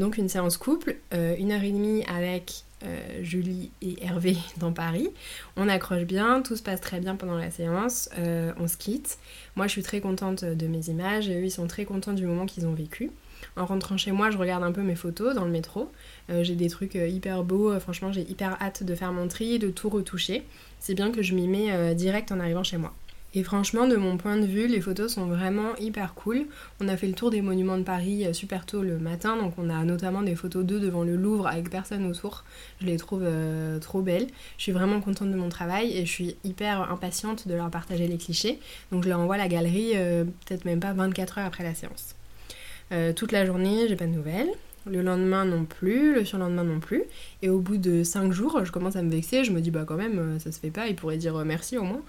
donc 0.00 0.18
une 0.18 0.28
séance 0.28 0.56
couple, 0.56 0.96
une 1.12 1.52
heure 1.52 1.62
et 1.62 1.70
demie 1.70 2.04
avec 2.06 2.63
euh, 2.84 3.22
Julie 3.22 3.70
et 3.82 4.04
Hervé 4.04 4.36
dans 4.58 4.72
Paris. 4.72 5.08
On 5.56 5.68
accroche 5.68 6.04
bien, 6.04 6.42
tout 6.42 6.56
se 6.56 6.62
passe 6.62 6.80
très 6.80 7.00
bien 7.00 7.16
pendant 7.16 7.36
la 7.36 7.50
séance, 7.50 8.08
euh, 8.18 8.52
on 8.58 8.68
se 8.68 8.76
quitte. 8.76 9.18
Moi 9.56 9.66
je 9.66 9.72
suis 9.72 9.82
très 9.82 10.00
contente 10.00 10.44
de 10.44 10.66
mes 10.66 10.88
images 10.88 11.28
et 11.28 11.40
eux 11.40 11.44
ils 11.44 11.50
sont 11.50 11.66
très 11.66 11.84
contents 11.84 12.12
du 12.12 12.26
moment 12.26 12.46
qu'ils 12.46 12.66
ont 12.66 12.74
vécu. 12.74 13.10
En 13.56 13.66
rentrant 13.66 13.96
chez 13.96 14.10
moi, 14.10 14.30
je 14.30 14.38
regarde 14.38 14.64
un 14.64 14.72
peu 14.72 14.82
mes 14.82 14.94
photos 14.94 15.34
dans 15.34 15.44
le 15.44 15.50
métro. 15.50 15.92
Euh, 16.30 16.42
j'ai 16.42 16.54
des 16.54 16.68
trucs 16.68 16.94
hyper 16.94 17.44
beaux, 17.44 17.78
franchement 17.78 18.12
j'ai 18.12 18.22
hyper 18.22 18.60
hâte 18.60 18.82
de 18.82 18.94
faire 18.94 19.12
mon 19.12 19.28
tri, 19.28 19.58
de 19.58 19.70
tout 19.70 19.88
retoucher. 19.88 20.42
C'est 20.80 20.94
bien 20.94 21.10
que 21.10 21.22
je 21.22 21.34
m'y 21.34 21.48
mets 21.48 21.94
direct 21.94 22.32
en 22.32 22.40
arrivant 22.40 22.64
chez 22.64 22.76
moi. 22.76 22.92
Et 23.36 23.42
franchement, 23.42 23.88
de 23.88 23.96
mon 23.96 24.16
point 24.16 24.36
de 24.36 24.46
vue, 24.46 24.68
les 24.68 24.80
photos 24.80 25.14
sont 25.14 25.26
vraiment 25.26 25.74
hyper 25.76 26.14
cool. 26.14 26.46
On 26.80 26.86
a 26.86 26.96
fait 26.96 27.08
le 27.08 27.14
tour 27.14 27.30
des 27.30 27.42
monuments 27.42 27.76
de 27.76 27.82
Paris 27.82 28.24
euh, 28.24 28.32
super 28.32 28.64
tôt 28.64 28.82
le 28.82 28.98
matin, 28.98 29.36
donc 29.36 29.54
on 29.58 29.70
a 29.70 29.82
notamment 29.84 30.22
des 30.22 30.36
photos 30.36 30.64
d'eux 30.64 30.78
devant 30.78 31.02
le 31.02 31.16
Louvre 31.16 31.48
avec 31.48 31.68
personne 31.68 32.06
autour. 32.06 32.44
Je 32.80 32.86
les 32.86 32.96
trouve 32.96 33.22
euh, 33.24 33.80
trop 33.80 34.02
belles. 34.02 34.28
Je 34.56 34.62
suis 34.62 34.72
vraiment 34.72 35.00
contente 35.00 35.32
de 35.32 35.36
mon 35.36 35.48
travail 35.48 35.96
et 35.96 36.06
je 36.06 36.10
suis 36.10 36.36
hyper 36.44 36.92
impatiente 36.92 37.48
de 37.48 37.54
leur 37.54 37.70
partager 37.70 38.06
les 38.06 38.18
clichés. 38.18 38.60
Donc 38.92 39.02
je 39.02 39.08
leur 39.08 39.18
envoie 39.18 39.36
la 39.36 39.48
galerie 39.48 39.92
euh, 39.96 40.24
peut-être 40.46 40.64
même 40.64 40.80
pas 40.80 40.92
24 40.92 41.38
heures 41.38 41.46
après 41.46 41.64
la 41.64 41.74
séance. 41.74 42.14
toute 43.16 43.32
la 43.32 43.44
journée, 43.44 43.88
j'ai 43.88 43.96
pas 43.96 44.06
de 44.06 44.12
nouvelles 44.12 44.50
le 44.86 45.02
lendemain 45.02 45.44
non 45.44 45.64
plus, 45.64 46.14
le 46.14 46.24
surlendemain 46.24 46.64
non 46.64 46.80
plus. 46.80 47.04
Et 47.42 47.48
au 47.48 47.58
bout 47.58 47.76
de 47.76 48.02
5 48.02 48.32
jours, 48.32 48.64
je 48.64 48.72
commence 48.72 48.96
à 48.96 49.02
me 49.02 49.10
vexer, 49.10 49.44
je 49.44 49.52
me 49.52 49.60
dis 49.60 49.70
bah 49.70 49.84
quand 49.86 49.96
même 49.96 50.18
euh, 50.18 50.38
ça 50.38 50.52
se 50.52 50.58
fait 50.58 50.70
pas, 50.70 50.88
il 50.88 50.96
pourrait 50.96 51.16
dire 51.16 51.36
euh, 51.36 51.44
merci 51.44 51.78
au 51.78 51.84
moins. 51.84 52.02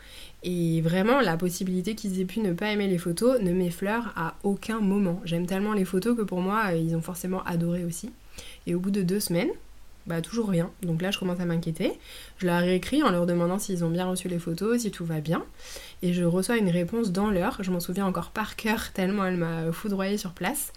Et 0.43 0.81
vraiment 0.81 1.21
la 1.21 1.37
possibilité 1.37 1.95
qu'ils 1.95 2.19
aient 2.19 2.25
pu 2.25 2.39
ne 2.39 2.53
pas 2.53 2.71
aimer 2.71 2.87
les 2.87 2.97
photos 2.97 3.39
ne 3.41 3.51
m'effleure 3.53 4.13
à 4.15 4.35
aucun 4.43 4.79
moment. 4.79 5.21
J'aime 5.25 5.45
tellement 5.45 5.73
les 5.73 5.85
photos 5.85 6.15
que 6.17 6.21
pour 6.21 6.41
moi 6.41 6.63
euh, 6.67 6.75
ils 6.75 6.95
ont 6.95 7.01
forcément 7.01 7.43
adoré 7.43 7.85
aussi. 7.85 8.11
Et 8.67 8.75
au 8.75 8.79
bout 8.79 8.91
de 8.91 9.01
deux 9.01 9.21
semaines, 9.21 9.49
bah 10.05 10.21
toujours 10.21 10.49
rien. 10.49 10.69
Donc 10.83 11.01
là 11.01 11.11
je 11.11 11.17
commence 11.17 11.39
à 11.39 11.45
m'inquiéter. 11.45 11.93
Je 12.37 12.45
leur 12.45 12.61
ai 12.61 12.75
écrit 12.75 13.01
en 13.03 13.09
leur 13.09 13.25
demandant 13.25 13.57
s'ils 13.57 13.83
ont 13.85 13.89
bien 13.89 14.05
reçu 14.05 14.27
les 14.27 14.39
photos, 14.39 14.81
si 14.81 14.91
tout 14.91 15.05
va 15.05 15.21
bien. 15.21 15.43
Et 16.01 16.13
je 16.13 16.23
reçois 16.23 16.57
une 16.57 16.69
réponse 16.69 17.11
dans 17.11 17.31
l'heure. 17.31 17.57
Je 17.61 17.71
m'en 17.71 17.79
souviens 17.79 18.05
encore 18.05 18.31
par 18.31 18.55
cœur 18.55 18.91
tellement 18.91 19.25
elle 19.25 19.37
m'a 19.37 19.71
foudroyée 19.71 20.17
sur 20.17 20.31
place. 20.31 20.73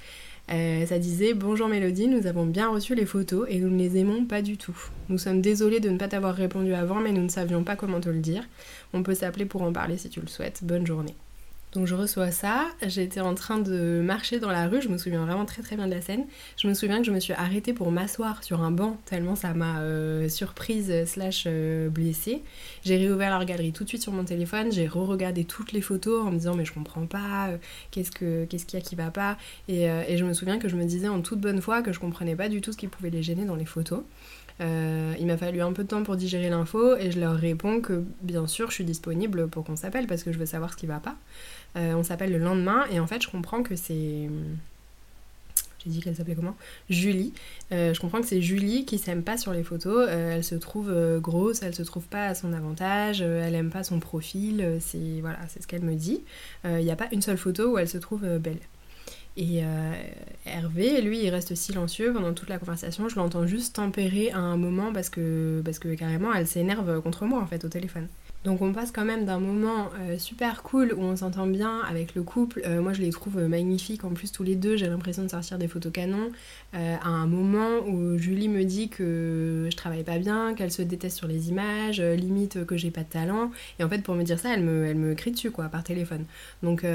Euh, 0.50 0.86
ça 0.86 0.98
disait 0.98 1.34
Bonjour 1.34 1.68
Mélodie, 1.68 2.08
nous 2.08 2.26
avons 2.26 2.46
bien 2.46 2.70
reçu 2.70 2.94
les 2.94 3.04
photos 3.04 3.46
et 3.50 3.58
nous 3.58 3.68
ne 3.68 3.78
les 3.78 3.98
aimons 3.98 4.24
pas 4.24 4.40
du 4.40 4.56
tout. 4.56 4.76
Nous 5.08 5.18
sommes 5.18 5.42
désolés 5.42 5.80
de 5.80 5.90
ne 5.90 5.98
pas 5.98 6.08
t'avoir 6.08 6.34
répondu 6.34 6.72
avant, 6.72 7.00
mais 7.00 7.12
nous 7.12 7.22
ne 7.22 7.28
savions 7.28 7.64
pas 7.64 7.76
comment 7.76 8.00
te 8.00 8.08
le 8.08 8.20
dire. 8.20 8.44
On 8.94 9.02
peut 9.02 9.14
s'appeler 9.14 9.44
pour 9.44 9.62
en 9.62 9.72
parler 9.72 9.98
si 9.98 10.08
tu 10.08 10.20
le 10.20 10.28
souhaites. 10.28 10.60
Bonne 10.62 10.86
journée. 10.86 11.14
Donc 11.72 11.86
je 11.86 11.94
reçois 11.94 12.30
ça, 12.30 12.66
j'étais 12.86 13.20
en 13.20 13.34
train 13.34 13.58
de 13.58 14.00
marcher 14.02 14.38
dans 14.38 14.50
la 14.50 14.68
rue, 14.68 14.80
je 14.80 14.88
me 14.88 14.96
souviens 14.96 15.24
vraiment 15.24 15.44
très 15.44 15.60
très 15.60 15.76
bien 15.76 15.86
de 15.86 15.94
la 15.94 16.00
scène. 16.00 16.24
Je 16.56 16.66
me 16.66 16.72
souviens 16.72 16.98
que 16.98 17.04
je 17.04 17.10
me 17.10 17.20
suis 17.20 17.34
arrêtée 17.34 17.74
pour 17.74 17.92
m'asseoir 17.92 18.42
sur 18.42 18.62
un 18.62 18.70
banc, 18.70 18.96
tellement 19.04 19.36
ça 19.36 19.52
m'a 19.52 19.80
euh, 19.80 20.30
surprise 20.30 21.04
slash 21.04 21.44
euh, 21.46 21.90
blessée. 21.90 22.42
J'ai 22.84 22.96
réouvert 22.96 23.38
la 23.38 23.44
galerie 23.44 23.72
tout 23.72 23.84
de 23.84 23.88
suite 23.88 24.02
sur 24.02 24.12
mon 24.12 24.24
téléphone, 24.24 24.72
j'ai 24.72 24.88
re-regardé 24.88 25.44
toutes 25.44 25.72
les 25.72 25.82
photos 25.82 26.26
en 26.26 26.30
me 26.30 26.38
disant 26.38 26.54
mais 26.54 26.64
je 26.64 26.72
comprends 26.72 27.06
pas, 27.06 27.48
euh, 27.48 27.58
qu'est-ce 27.90 28.10
qu'il 28.10 28.48
y 28.72 28.76
a 28.76 28.80
qui 28.80 28.94
va 28.94 29.10
pas? 29.10 29.36
Et, 29.68 29.82
et, 29.84 30.16
je 30.16 30.24
me 30.24 30.32
souviens 30.32 30.58
que 30.58 30.68
je 30.68 30.76
me 30.76 30.84
disais 30.84 31.08
en 31.08 31.20
toute 31.20 31.40
bonne 31.40 31.60
foi 31.60 31.82
que 31.82 31.92
je 31.92 32.00
comprenais 32.00 32.34
pas 32.34 32.48
du 32.48 32.62
tout 32.62 32.72
ce 32.72 32.78
qui 32.78 32.88
pouvait 32.88 33.10
les 33.10 33.22
gêner 33.22 33.44
dans 33.44 33.56
les 33.56 33.66
photos. 33.66 34.00
Euh, 34.60 35.14
il 35.18 35.26
m'a 35.26 35.36
fallu 35.36 35.60
un 35.60 35.72
peu 35.72 35.84
de 35.84 35.88
temps 35.88 36.02
pour 36.02 36.16
digérer 36.16 36.50
l'info 36.50 36.96
et 36.96 37.10
je 37.10 37.20
leur 37.20 37.34
réponds 37.34 37.80
que 37.80 38.02
bien 38.22 38.46
sûr 38.46 38.70
je 38.70 38.74
suis 38.74 38.84
disponible 38.84 39.48
pour 39.48 39.64
qu'on 39.64 39.76
s'appelle 39.76 40.06
parce 40.06 40.22
que 40.22 40.32
je 40.32 40.38
veux 40.38 40.46
savoir 40.46 40.72
ce 40.72 40.76
qui 40.76 40.86
va 40.86 40.98
pas. 40.98 41.16
Euh, 41.76 41.94
on 41.94 42.02
s'appelle 42.02 42.32
le 42.32 42.38
lendemain 42.38 42.84
et 42.90 42.98
en 43.00 43.06
fait 43.06 43.22
je 43.22 43.28
comprends 43.28 43.62
que 43.62 43.76
c'est... 43.76 44.28
J'ai 45.84 45.90
dit 45.90 46.00
qu'elle 46.00 46.16
s'appelait 46.16 46.34
comment? 46.34 46.56
Julie. 46.90 47.32
Euh, 47.70 47.94
je 47.94 48.00
comprends 48.00 48.20
que 48.20 48.26
c'est 48.26 48.42
Julie 48.42 48.84
qui 48.84 48.98
s'aime 48.98 49.22
pas 49.22 49.38
sur 49.38 49.52
les 49.52 49.62
photos. 49.62 50.08
elle 50.10 50.42
se 50.42 50.56
trouve 50.56 50.92
grosse, 51.20 51.62
elle 51.62 51.74
se 51.74 51.84
trouve 51.84 52.04
pas 52.04 52.26
à 52.26 52.34
son 52.34 52.52
avantage, 52.52 53.20
elle 53.20 53.54
aime 53.54 53.70
pas 53.70 53.84
son 53.84 54.00
profil. 54.00 54.78
c'est 54.80 55.20
voilà, 55.20 55.38
c'est 55.48 55.62
ce 55.62 55.68
qu'elle 55.68 55.84
me 55.84 55.94
dit. 55.94 56.20
Il 56.64 56.78
n'y 56.78 56.90
a 56.90 56.96
pas 56.96 57.06
une 57.12 57.22
seule 57.22 57.38
photo 57.38 57.74
où 57.74 57.78
elle 57.78 57.88
se 57.88 57.98
trouve 57.98 58.26
belle. 58.38 58.58
Et 59.38 59.62
euh, 59.62 59.92
Hervé, 60.46 61.00
lui, 61.00 61.22
il 61.22 61.30
reste 61.30 61.54
silencieux 61.54 62.12
pendant 62.12 62.34
toute 62.34 62.48
la 62.48 62.58
conversation. 62.58 63.08
Je 63.08 63.14
l'entends 63.14 63.46
juste 63.46 63.76
tempérer 63.76 64.32
à 64.32 64.38
un 64.38 64.56
moment 64.56 64.92
parce 64.92 65.10
que, 65.10 65.62
parce 65.64 65.78
que 65.78 65.94
carrément, 65.94 66.34
elle 66.34 66.48
s'énerve 66.48 67.00
contre 67.02 67.24
moi 67.24 67.40
en 67.40 67.46
fait 67.46 67.64
au 67.64 67.68
téléphone. 67.68 68.08
Donc 68.44 68.62
on 68.62 68.72
passe 68.72 68.92
quand 68.92 69.04
même 69.04 69.24
d'un 69.24 69.40
moment 69.40 69.90
euh, 69.98 70.16
super 70.16 70.62
cool 70.62 70.94
où 70.96 71.02
on 71.02 71.16
s'entend 71.16 71.46
bien 71.48 71.80
avec 71.80 72.14
le 72.14 72.22
couple. 72.22 72.62
Euh, 72.66 72.80
moi 72.80 72.92
je 72.92 73.02
les 73.02 73.10
trouve 73.10 73.40
magnifiques 73.42 74.04
en 74.04 74.10
plus 74.10 74.30
tous 74.30 74.44
les 74.44 74.54
deux. 74.54 74.76
J'ai 74.76 74.86
l'impression 74.86 75.24
de 75.24 75.28
sortir 75.28 75.58
des 75.58 75.66
photos 75.66 75.92
canon. 75.92 76.30
Euh, 76.74 76.96
à 77.02 77.08
un 77.08 77.26
moment 77.26 77.80
où 77.86 78.16
Julie 78.16 78.48
me 78.48 78.62
dit 78.62 78.90
que 78.90 79.66
je 79.70 79.76
travaille 79.76 80.04
pas 80.04 80.18
bien, 80.18 80.54
qu'elle 80.54 80.70
se 80.70 80.82
déteste 80.82 81.16
sur 81.16 81.26
les 81.26 81.48
images, 81.48 82.00
limite 82.00 82.64
que 82.64 82.76
j'ai 82.76 82.92
pas 82.92 83.02
de 83.02 83.08
talent. 83.08 83.50
Et 83.80 83.84
en 83.84 83.88
fait 83.88 84.02
pour 84.02 84.14
me 84.14 84.22
dire 84.22 84.38
ça, 84.38 84.54
elle 84.54 84.62
me, 84.62 84.86
elle 84.86 85.16
crie 85.16 85.32
dessus 85.32 85.50
quoi 85.50 85.64
par 85.64 85.82
téléphone. 85.82 86.24
Donc, 86.62 86.86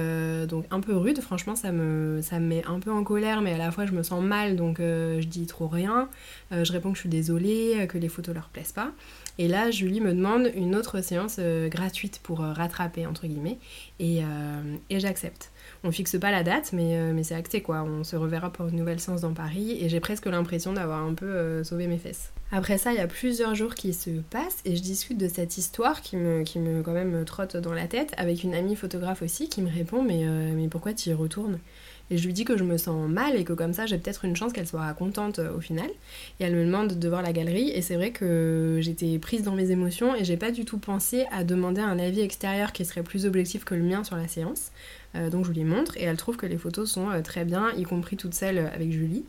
donc 0.47 0.65
un 0.71 0.79
peu 0.79 0.95
rude, 0.95 1.19
franchement 1.19 1.55
ça 1.55 1.73
me, 1.73 2.21
ça 2.21 2.39
me 2.39 2.47
met 2.47 2.63
un 2.65 2.79
peu 2.79 2.91
en 2.91 3.03
colère, 3.03 3.41
mais 3.41 3.53
à 3.53 3.57
la 3.57 3.71
fois 3.71 3.85
je 3.85 3.91
me 3.91 4.03
sens 4.03 4.23
mal 4.23 4.55
donc 4.55 4.77
je 4.79 5.27
dis 5.27 5.45
trop 5.45 5.67
rien. 5.67 6.07
je 6.51 6.71
réponds 6.71 6.91
que 6.91 6.95
je 6.95 7.01
suis 7.01 7.09
désolée, 7.09 7.85
que 7.89 7.97
les 7.97 8.09
photos 8.09 8.33
leur 8.33 8.47
plaisent 8.49 8.71
pas. 8.71 8.91
Et 9.39 9.47
là, 9.47 9.71
Julie 9.71 9.99
me 9.99 10.13
demande 10.13 10.51
une 10.55 10.75
autre 10.75 11.01
séance 11.01 11.37
euh, 11.39 11.67
gratuite 11.67 12.19
pour 12.21 12.41
euh, 12.41 12.53
rattraper, 12.53 13.07
entre 13.07 13.25
guillemets, 13.25 13.57
et, 13.99 14.23
euh, 14.23 14.77
j'accepte. 14.91 15.51
On 15.83 15.91
fixe 15.91 16.19
pas 16.19 16.29
la 16.29 16.43
date, 16.43 16.71
mais, 16.71 17.23
c'est 17.23 17.35
acté 17.35 17.61
quoi. 17.61 17.83
On 17.83 18.03
se 18.03 18.15
reverra 18.15 18.51
pour 18.51 18.67
une 18.67 18.75
nouvelle 18.75 18.99
séance 18.99 19.21
dans 19.21 19.33
Paris, 19.33 19.77
et 19.81 19.89
j'ai 19.89 19.99
presque 19.99 20.27
l'impression 20.27 20.73
d'avoir 20.73 21.03
un 21.03 21.13
peu 21.13 21.63
sauvé 21.63 21.87
mes 21.87 21.97
fesses. 21.97 22.31
Après 22.51 22.77
ça, 22.77 22.91
il 22.91 22.97
y 22.97 23.01
a 23.01 23.07
plusieurs 23.07 23.55
jours 23.55 23.73
qui 23.73 23.93
se 23.93 24.11
passent, 24.29 24.59
et 24.65 24.75
je 24.75 24.81
discute 24.81 25.17
de 25.17 25.27
cette 25.27 25.57
histoire 25.57 26.01
qui 26.01 26.15
me, 26.15 26.43
qui 26.43 26.59
me 26.59 26.83
quand 26.83 26.93
même 26.93 27.25
trotte 27.25 27.57
dans 27.57 27.73
la 27.73 27.87
tête, 27.87 28.13
avec 28.17 28.43
une 28.43 28.53
amie 28.53 28.75
photographe 28.75 29.23
aussi, 29.23 29.49
qui 29.49 29.61
me 29.61 29.69
répond 29.69 30.03
Mais, 30.03 30.25
mais 30.53 30.67
pourquoi 30.67 30.93
tu 30.93 31.09
y 31.09 31.13
retournes? 31.13 31.59
Et 32.09 32.17
je 32.17 32.25
lui 32.25 32.33
dis 32.33 32.45
que 32.45 32.57
je 32.57 32.63
me 32.63 32.77
sens 32.77 33.09
mal 33.09 33.35
et 33.35 33.43
que 33.43 33.53
comme 33.53 33.73
ça 33.73 33.85
j'ai 33.85 33.97
peut-être 33.97 34.25
une 34.25 34.35
chance 34.35 34.53
qu'elle 34.53 34.67
soit 34.67 34.93
contente 34.93 35.39
euh, 35.39 35.55
au 35.55 35.61
final. 35.61 35.89
Et 36.39 36.43
elle 36.43 36.55
me 36.55 36.65
demande 36.65 36.99
de 36.99 37.09
voir 37.09 37.21
la 37.21 37.33
galerie 37.33 37.69
et 37.69 37.81
c'est 37.81 37.95
vrai 37.95 38.11
que 38.11 38.79
j'étais 38.81 39.17
prise 39.19 39.43
dans 39.43 39.55
mes 39.55 39.71
émotions 39.71 40.15
et 40.15 40.23
j'ai 40.23 40.37
pas 40.37 40.51
du 40.51 40.65
tout 40.65 40.77
pensé 40.77 41.25
à 41.31 41.43
demander 41.43 41.81
un 41.81 41.97
avis 41.99 42.21
extérieur 42.21 42.71
qui 42.71 42.85
serait 42.85 43.03
plus 43.03 43.25
objectif 43.25 43.63
que 43.63 43.75
le 43.75 43.83
mien 43.83 44.03
sur 44.03 44.17
la 44.17 44.27
séance. 44.27 44.71
Euh, 45.15 45.29
donc 45.29 45.45
je 45.45 45.51
lui 45.51 45.63
montre 45.63 45.97
et 45.97 46.03
elle 46.03 46.17
trouve 46.17 46.37
que 46.37 46.45
les 46.45 46.57
photos 46.57 46.91
sont 46.91 47.09
euh, 47.09 47.21
très 47.21 47.45
bien, 47.45 47.71
y 47.77 47.83
compris 47.83 48.17
toutes 48.17 48.33
celles 48.33 48.59
avec 48.59 48.91
Julie. 48.91 49.23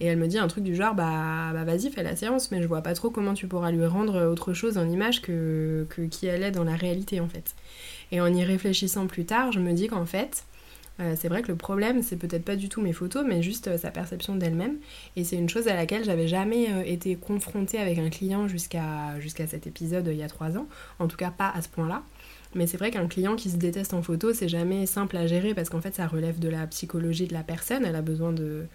Et 0.00 0.06
elle 0.06 0.18
me 0.18 0.28
dit 0.28 0.38
un 0.38 0.46
truc 0.46 0.62
du 0.62 0.76
genre 0.76 0.94
bah, 0.94 1.50
bah 1.52 1.64
vas-y 1.64 1.90
fais 1.90 2.04
la 2.04 2.14
séance 2.14 2.52
mais 2.52 2.62
je 2.62 2.68
vois 2.68 2.82
pas 2.82 2.94
trop 2.94 3.10
comment 3.10 3.34
tu 3.34 3.48
pourras 3.48 3.72
lui 3.72 3.84
rendre 3.84 4.28
autre 4.28 4.52
chose 4.52 4.78
en 4.78 4.88
image 4.88 5.22
que, 5.22 5.88
que 5.90 6.02
qui 6.02 6.26
elle 6.26 6.44
est 6.44 6.52
dans 6.52 6.62
la 6.62 6.76
réalité 6.76 7.18
en 7.18 7.28
fait. 7.28 7.56
Et 8.12 8.20
en 8.20 8.32
y 8.32 8.44
réfléchissant 8.44 9.08
plus 9.08 9.24
tard, 9.24 9.50
je 9.50 9.58
me 9.58 9.72
dis 9.72 9.88
qu'en 9.88 10.06
fait, 10.06 10.44
euh, 11.00 11.14
c'est 11.16 11.28
vrai 11.28 11.42
que 11.42 11.48
le 11.48 11.56
problème, 11.56 12.02
c'est 12.02 12.16
peut-être 12.16 12.44
pas 12.44 12.56
du 12.56 12.68
tout 12.68 12.80
mes 12.80 12.92
photos, 12.92 13.24
mais 13.26 13.42
juste 13.42 13.68
euh, 13.68 13.78
sa 13.78 13.90
perception 13.90 14.34
d'elle-même. 14.34 14.78
Et 15.16 15.24
c'est 15.24 15.36
une 15.36 15.48
chose 15.48 15.68
à 15.68 15.74
laquelle 15.74 16.04
j'avais 16.04 16.26
jamais 16.26 16.72
euh, 16.72 16.82
été 16.84 17.14
confrontée 17.16 17.78
avec 17.78 17.98
un 17.98 18.10
client 18.10 18.48
jusqu'à 18.48 19.18
jusqu'à 19.20 19.46
cet 19.46 19.66
épisode 19.66 20.08
il 20.10 20.16
y 20.16 20.22
a 20.22 20.28
trois 20.28 20.56
ans. 20.58 20.66
En 20.98 21.06
tout 21.06 21.16
cas, 21.16 21.30
pas 21.30 21.50
à 21.50 21.62
ce 21.62 21.68
point-là. 21.68 22.02
Mais 22.54 22.66
c'est 22.66 22.78
vrai 22.78 22.90
qu'un 22.90 23.06
client 23.06 23.36
qui 23.36 23.50
se 23.50 23.56
déteste 23.56 23.94
en 23.94 24.02
photo, 24.02 24.32
c'est 24.32 24.48
jamais 24.48 24.86
simple 24.86 25.16
à 25.16 25.26
gérer 25.26 25.54
parce 25.54 25.68
qu'en 25.68 25.80
fait, 25.80 25.94
ça 25.94 26.06
relève 26.06 26.38
de 26.38 26.48
la 26.48 26.66
psychologie 26.66 27.26
de 27.26 27.34
la 27.34 27.42
personne. 27.42 27.84
Elle 27.84 27.96
a 27.96 28.02
besoin 28.02 28.32
de, 28.32 28.66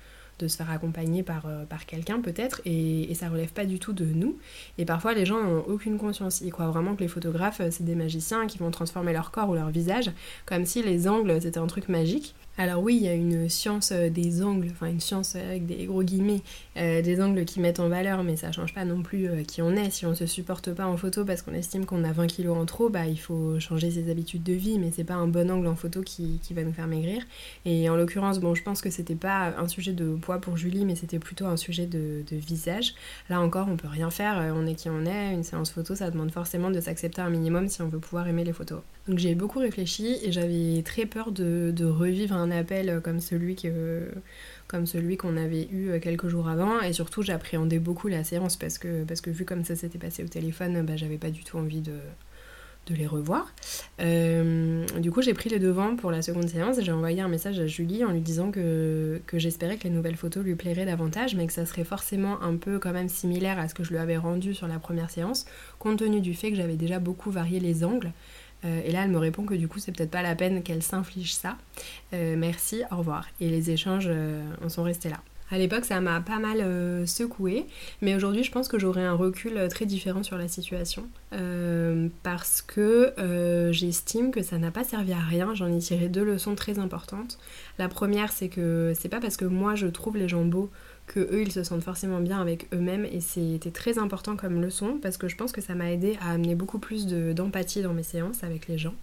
de 0.44 0.48
se 0.48 0.58
faire 0.58 0.70
accompagner 0.70 1.24
par, 1.24 1.46
euh, 1.46 1.66
par 1.66 1.86
quelqu'un 1.86 2.20
peut-être 2.20 2.62
et, 2.66 3.10
et, 3.10 3.14
ça 3.16 3.30
relève 3.30 3.52
pas 3.52 3.66
du 3.66 3.80
tout 3.80 3.94
de 3.94 4.06
nous. 4.06 4.38
Et 4.78 4.86
parfois 4.86 5.14
les 5.14 5.26
gens 5.26 5.42
n'ont 5.42 5.64
aucune 5.68 5.98
conscience. 5.98 6.42
Ils 6.42 6.52
croient 6.52 6.68
vraiment 6.68 6.96
que 6.96 7.02
les 7.02 7.08
photographes 7.08 7.62
euh, 7.62 7.70
c'est 7.72 7.84
des 7.86 7.96
magiciens 7.96 8.46
qui 8.48 8.58
vont 8.58 8.72
transformer 8.72 9.14
leur 9.14 9.32
corps 9.32 9.50
ou 9.50 9.56
leur 9.56 9.70
visage 9.70 10.12
comme 10.46 10.66
si 10.66 10.84
les 10.84 11.08
angles 11.08 11.42
c'était 11.42 11.60
un 11.60 11.68
truc 11.68 11.90
magique 11.90 12.36
alors 12.56 12.84
oui, 12.84 12.98
il 12.98 13.02
y 13.02 13.08
a 13.08 13.16
une 13.16 13.50
science 13.50 13.92
euh, 13.92 14.10
des 14.10 14.44
angles, 14.44 14.68
enfin 14.72 14.86
une 14.86 15.00
science 15.00 15.36
avec 15.36 15.66
des 15.66 15.86
gros 15.86 16.04
guillemets, 16.04 16.42
euh, 16.78 17.02
des 17.02 17.20
angles 17.20 17.46
qui 17.46 17.60
mettent 17.60 17.80
en 17.80 17.90
valeur, 17.90 18.24
mais 18.24 18.36
ça 18.36 18.52
change 18.52 18.76
pas 18.76 18.86
non 18.86 19.02
plus 19.02 19.28
euh, 19.28 19.42
qui 19.44 19.64
on 19.64 19.72
est. 19.72 19.90
Si 19.90 20.06
on 20.06 20.14
se 20.14 20.28
supporte 20.28 20.72
pas 20.72 20.86
en 20.86 20.96
photo 20.96 21.26
parce 21.26 21.42
qu'on 21.42 21.56
estime 21.56 21.88
qu'on 21.88 22.04
a 22.04 22.12
20 22.12 22.28
kilos 22.28 22.56
en 22.56 22.66
trop, 22.66 22.90
bah 22.90 23.08
il 23.08 23.20
faut 23.20 23.60
changer 23.60 23.90
ses 23.90 24.12
habitudes 24.12 24.44
de 24.44 24.54
vie, 24.54 24.78
mais 24.78 24.92
c'est 24.96 25.04
pas 25.04 25.16
un 25.16 25.28
bon 25.28 25.50
angle 25.50 25.66
en 25.66 25.76
photo 25.76 26.02
qui, 26.02 26.40
va 26.52 26.62
nous 26.62 26.74
faire 26.74 26.86
maigrir. 26.86 27.24
Et 27.66 27.90
en 27.90 27.96
l'occurrence, 27.96 28.40
bon, 28.40 28.54
je 28.54 28.62
pense 28.62 28.82
que 28.82 28.92
c'était 28.92 29.16
pas 29.16 29.56
un 29.58 29.68
sujet 29.68 29.94
de 29.94 30.14
poids 30.14 30.38
pour 30.38 30.56
Julie, 30.56 30.86
mais 30.86 30.96
c'était 30.96 31.18
plutôt 31.18 31.48
un 31.48 31.58
sujet 31.58 31.88
de, 31.88 32.24
de, 32.30 32.36
visage. 32.36 32.94
Là 33.32 33.42
encore, 33.42 33.68
on 33.68 33.78
peut 33.78 33.88
rien 33.88 34.12
faire, 34.12 34.54
on 34.56 34.68
est 34.68 34.76
qui 34.76 34.90
on 34.92 35.08
est. 35.08 35.34
Une 35.34 35.44
séance 35.44 35.72
photo, 35.72 35.96
ça 35.96 36.12
demande 36.12 36.30
forcément 36.30 36.70
de 36.70 36.80
s'accepter 36.80 37.22
un 37.22 37.32
minimum 37.32 37.68
si 37.68 37.82
on 37.82 37.88
veut 37.88 37.98
pouvoir 37.98 38.28
aimer 38.28 38.44
les 38.44 38.54
photos. 38.54 38.82
Donc 39.08 39.20
j'ai 39.20 39.36
beaucoup 39.36 39.60
réfléchi 39.60 40.18
et 40.24 40.32
j'avais 40.32 40.82
très 40.82 41.06
peur 41.06 41.32
de, 41.32 41.74
revivre 41.84 42.36
un 42.36 42.43
appel 42.52 43.02
comme 43.04 43.20
celui 43.20 43.56
que 43.56 44.08
comme 44.68 44.86
celui 44.86 45.18
qu'on 45.18 45.38
avait 45.38 45.68
eu 45.72 46.00
quelques 46.02 46.28
jours 46.28 46.48
avant 46.48 46.82
et 46.82 46.94
surtout 46.94 47.22
j'appréhendais 47.22 47.80
beaucoup 47.80 48.08
la 48.08 48.24
séance 48.24 48.56
parce 48.56 48.78
que, 48.78 49.30
vu 49.30 49.46
comme 49.46 49.64
ça 49.64 49.76
s'était 49.76 50.00
passé 50.00 50.24
au 50.24 50.28
téléphone, 50.28 50.82
bah, 50.84 50.96
j'avais 50.96 51.18
pas 51.18 51.30
du 51.30 51.44
tout 51.44 51.58
envie 51.58 51.82
de, 51.82 51.94
les 52.90 53.08
revoir. 53.08 53.54
Euh, 54.02 54.86
du 55.00 55.12
coup, 55.12 55.22
j'ai 55.22 55.34
pris 55.34 55.50
les 55.50 55.60
devants 55.60 55.96
pour 55.96 56.12
la 56.12 56.22
seconde 56.22 56.50
séance 56.50 56.78
et 56.78 56.84
j'ai 56.84 56.92
envoyé 56.92 57.22
un 57.22 57.28
message 57.28 57.60
à 57.60 57.68
Julie 57.68 58.04
en 58.04 58.12
lui 58.12 58.20
disant 58.20 58.52
que 58.52 59.22
j'espérais 59.34 59.78
que 59.78 59.84
les 59.84 59.90
nouvelles 59.90 60.18
photos 60.18 60.44
lui 60.44 60.56
plairaient 60.56 60.86
davantage, 60.86 61.36
mais 61.36 61.48
que 61.48 61.54
ça 61.54 61.66
serait 61.66 61.86
forcément 61.86 62.42
un 62.42 62.58
peu 62.58 62.80
quand 62.80 62.92
même 62.92 63.10
similaire 63.10 63.60
à 63.60 63.68
ce 63.68 63.74
que 63.74 63.84
je 63.84 63.92
lui 63.92 63.98
avais 64.00 64.18
rendu 64.18 64.54
sur 64.54 64.68
la 64.68 64.80
première 64.80 65.10
séance, 65.10 65.46
compte 65.80 66.00
tenu 66.00 66.20
du 66.20 66.34
fait 66.34 66.50
que 66.50 66.58
j'avais 66.58 66.76
déjà 66.76 67.00
beaucoup 67.00 67.32
varié 67.32 67.60
les 67.60 67.84
angles. 67.84 68.12
Euh, 68.66 68.82
et 68.86 68.92
là, 68.92 69.04
elle 69.04 69.12
me 69.12 69.18
répond 69.18 69.46
que 69.46 69.54
du 69.54 69.68
coup, 69.68 69.80
c'est 69.80 69.92
peut-être 69.92 70.12
pas 70.12 70.22
la 70.22 70.36
peine 70.36 70.64
qu'elle 70.64 70.84
s'inflige 70.84 71.36
ça. 71.36 71.58
Euh, 72.14 72.36
merci, 72.38 72.82
au 72.92 72.98
revoir. 72.98 73.28
Et 73.40 73.50
les 73.50 73.72
échanges 73.72 74.10
en 74.64 74.70
sont 74.70 74.84
restés 74.84 75.10
là. 75.10 75.20
À 75.54 75.60
l'époque, 75.60 75.86
ça 75.86 76.02
m'a 76.02 76.20
pas 76.20 76.40
mal 76.40 76.62
euh, 76.62 77.06
secoué, 77.06 77.68
mais 78.02 78.16
aujourd'hui, 78.16 78.44
je 78.44 78.52
pense 78.52 78.68
que 78.68 78.80
j'aurai 78.80 79.04
un 79.04 79.14
recul 79.14 79.56
euh, 79.56 79.68
très 79.68 79.86
différent 79.86 80.24
sur 80.24 80.36
la 80.36 80.48
situation 80.48 81.08
euh, 81.34 82.08
parce 82.24 82.64
que 82.64 83.14
j'estime 83.72 84.32
que 84.32 84.42
ça 84.42 84.58
n'a 84.58 84.72
pas 84.72 84.84
servi 84.84 85.14
à 85.14 85.20
rien. 85.20 85.54
J'en 85.54 85.72
ai 85.72 85.78
tiré 85.78 86.10
deux 86.10 86.24
leçons 86.24 86.56
très 86.56 86.80
importantes. 86.80 87.38
La 87.78 87.88
première, 87.88 88.32
c'est 88.32 88.50
que 88.50 88.94
c'est 89.00 89.10
pas 89.10 89.20
parce 89.20 89.38
que 89.38 89.46
moi 89.46 89.76
je 89.76 89.86
trouve 89.86 90.18
les 90.18 90.28
gens 90.28 90.44
beaux 90.44 90.72
que 91.08 91.20
eux 91.20 91.42
ils 91.42 91.52
se 91.52 91.64
sentent 91.64 91.84
forcément 91.84 92.20
bien 92.20 92.40
avec 92.40 92.68
eux-mêmes 92.74 93.06
et 93.06 93.22
c'était 93.22 93.72
très 93.72 93.98
important 93.98 94.36
comme 94.36 94.62
leçon 94.62 95.00
parce 95.02 95.18
que 95.18 95.28
je 95.28 95.36
pense 95.36 95.52
que 95.52 95.62
ça 95.62 95.76
m'a 95.76 95.92
aidé 95.92 96.18
à 96.22 96.32
amener 96.32 96.56
beaucoup 96.56 96.80
plus 96.80 97.08
d'empathie 97.08 97.82
dans 97.82 97.94
mes 97.94 98.04
séances 98.04 98.44
avec 98.44 98.68
les 98.68 98.78
gens 98.78 98.96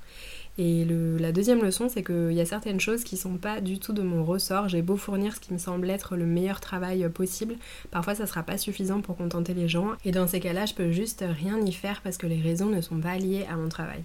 et 0.59 0.85
la 1.19 1.33
deuxième 1.33 1.63
leçon, 1.63 1.89
c'est 1.89 2.03
qu'il 2.03 2.33
y 2.33 2.41
a 2.41 2.45
certaines 2.45 2.81
choses 2.81 3.03
qui 3.03 3.17
sont 3.17 3.37
pas 3.37 3.63
du 3.63 3.79
tout 3.79 3.95
de 3.95 4.03
mon 4.03 4.25
ressort. 4.25 4.69
J'ai 4.69 4.83
beau 4.83 4.97
fournir 4.97 5.35
ce 5.35 5.41
qui 5.41 5.55
me 5.55 5.59
semble 5.59 5.89
être 5.89 6.17
le 6.17 6.27
meilleur 6.27 6.61
travail 6.61 7.09
possible, 7.09 7.57
parfois 7.91 8.15
ça 8.15 8.27
sera 8.27 8.43
pas 8.43 8.59
suffisant 8.59 9.01
pour 9.01 9.17
contenter 9.17 9.55
les 9.55 9.69
gens. 9.69 9.93
Et 10.05 10.13
dans 10.13 10.27
ces 10.27 10.41
cas-là, 10.41 10.67
je 10.67 10.75
peux 10.75 10.91
juste 10.91 11.25
rien 11.27 11.59
y 11.61 11.73
faire 11.73 12.03
parce 12.03 12.19
que 12.19 12.27
les 12.27 12.41
raisons 12.41 12.67
ne 12.67 12.83
sont 12.83 13.01
pas 13.01 13.17
liées 13.17 13.47
à 13.51 13.57
mon 13.57 13.71
travail. 13.71 14.05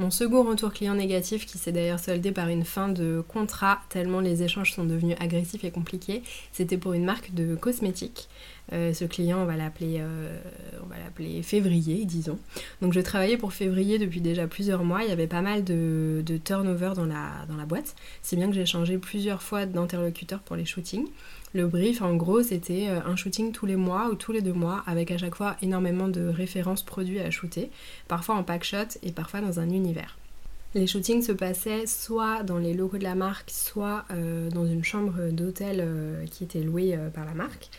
Mon 0.00 0.10
second 0.10 0.42
retour 0.42 0.72
client 0.72 0.94
négatif, 0.94 1.46
qui 1.46 1.56
s'est 1.56 1.70
d'ailleurs 1.70 2.00
soldé 2.00 2.32
par 2.32 2.48
une 2.48 2.64
fin 2.64 2.88
de 2.88 3.22
contrat, 3.28 3.78
tellement 3.90 4.18
les 4.18 4.42
échanges 4.42 4.72
sont 4.72 4.84
devenus 4.84 5.16
agressifs 5.20 5.62
et 5.62 5.70
compliqués, 5.70 6.24
c'était 6.50 6.78
pour 6.78 6.94
une 6.94 7.04
marque 7.04 7.32
de 7.32 7.54
cosmétiques. 7.54 8.28
Euh, 8.72 8.94
ce 8.94 9.04
client, 9.04 9.40
on 9.42 9.44
va 9.44 9.56
l'appeler, 9.56 9.98
euh, 10.00 10.38
on 10.82 10.86
va 10.86 10.96
l'appeler 10.98 11.42
février, 11.42 12.04
disons. 12.04 12.38
Donc 12.80 12.92
je 12.92 13.00
travaillais 13.00 13.36
pour 13.36 13.52
février 13.52 13.98
depuis 13.98 14.20
déjà 14.20 14.46
plusieurs 14.46 14.84
mois. 14.84 15.02
Il 15.02 15.08
y 15.10 15.12
avait 15.12 15.26
pas 15.26 15.42
mal 15.42 15.64
de, 15.64 16.24
turnover 16.44 16.92
dans 16.96 17.04
la, 17.04 17.44
dans 17.48 17.56
la 17.56 17.66
boîte, 17.66 17.94
si 18.22 18.36
bien 18.36 18.48
que 18.48 18.54
j'ai 18.54 18.66
changé 18.66 18.98
plusieurs 18.98 19.42
fois 19.42 19.66
d'interlocuteur 19.66 20.40
pour 20.40 20.56
les 20.56 20.64
shootings. 20.64 21.06
Le 21.52 21.68
brief, 21.68 22.02
en 22.02 22.16
gros, 22.16 22.42
c'était 22.42 22.88
euh, 22.88 23.00
un 23.04 23.16
shooting 23.16 23.52
tous 23.52 23.66
les 23.66 23.76
mois 23.76 24.08
ou 24.10 24.14
tous 24.14 24.32
les 24.32 24.40
deux 24.40 24.52
mois, 24.52 24.82
avec 24.86 25.10
à 25.10 25.18
chaque 25.18 25.36
fois 25.36 25.56
énormément 25.62 26.08
de 26.08 26.26
références 26.26 26.82
produits 26.82 27.20
à 27.20 27.30
shooter, 27.30 27.70
parfois 28.08 28.34
en 28.34 28.42
pack 28.42 28.64
shot 28.64 28.98
et 29.02 29.12
parfois 29.12 29.40
dans 29.40 29.60
un 29.60 29.68
univers. 29.68 30.16
Les 30.74 30.88
shootings 30.88 31.22
se 31.22 31.30
passaient 31.30 31.86
soit 31.86 32.42
dans 32.42 32.58
les 32.58 32.74
locaux 32.74 32.98
de 32.98 33.04
la 33.04 33.14
marque, 33.14 33.48
soit 33.52 34.06
dans 34.52 34.66
une 34.66 34.82
chambre 34.82 35.30
d'hôtel 35.30 35.88
qui 36.32 36.42
était 36.42 36.64
louée 36.64 36.98
par 37.14 37.24
la 37.24 37.32
marque. 37.32 37.70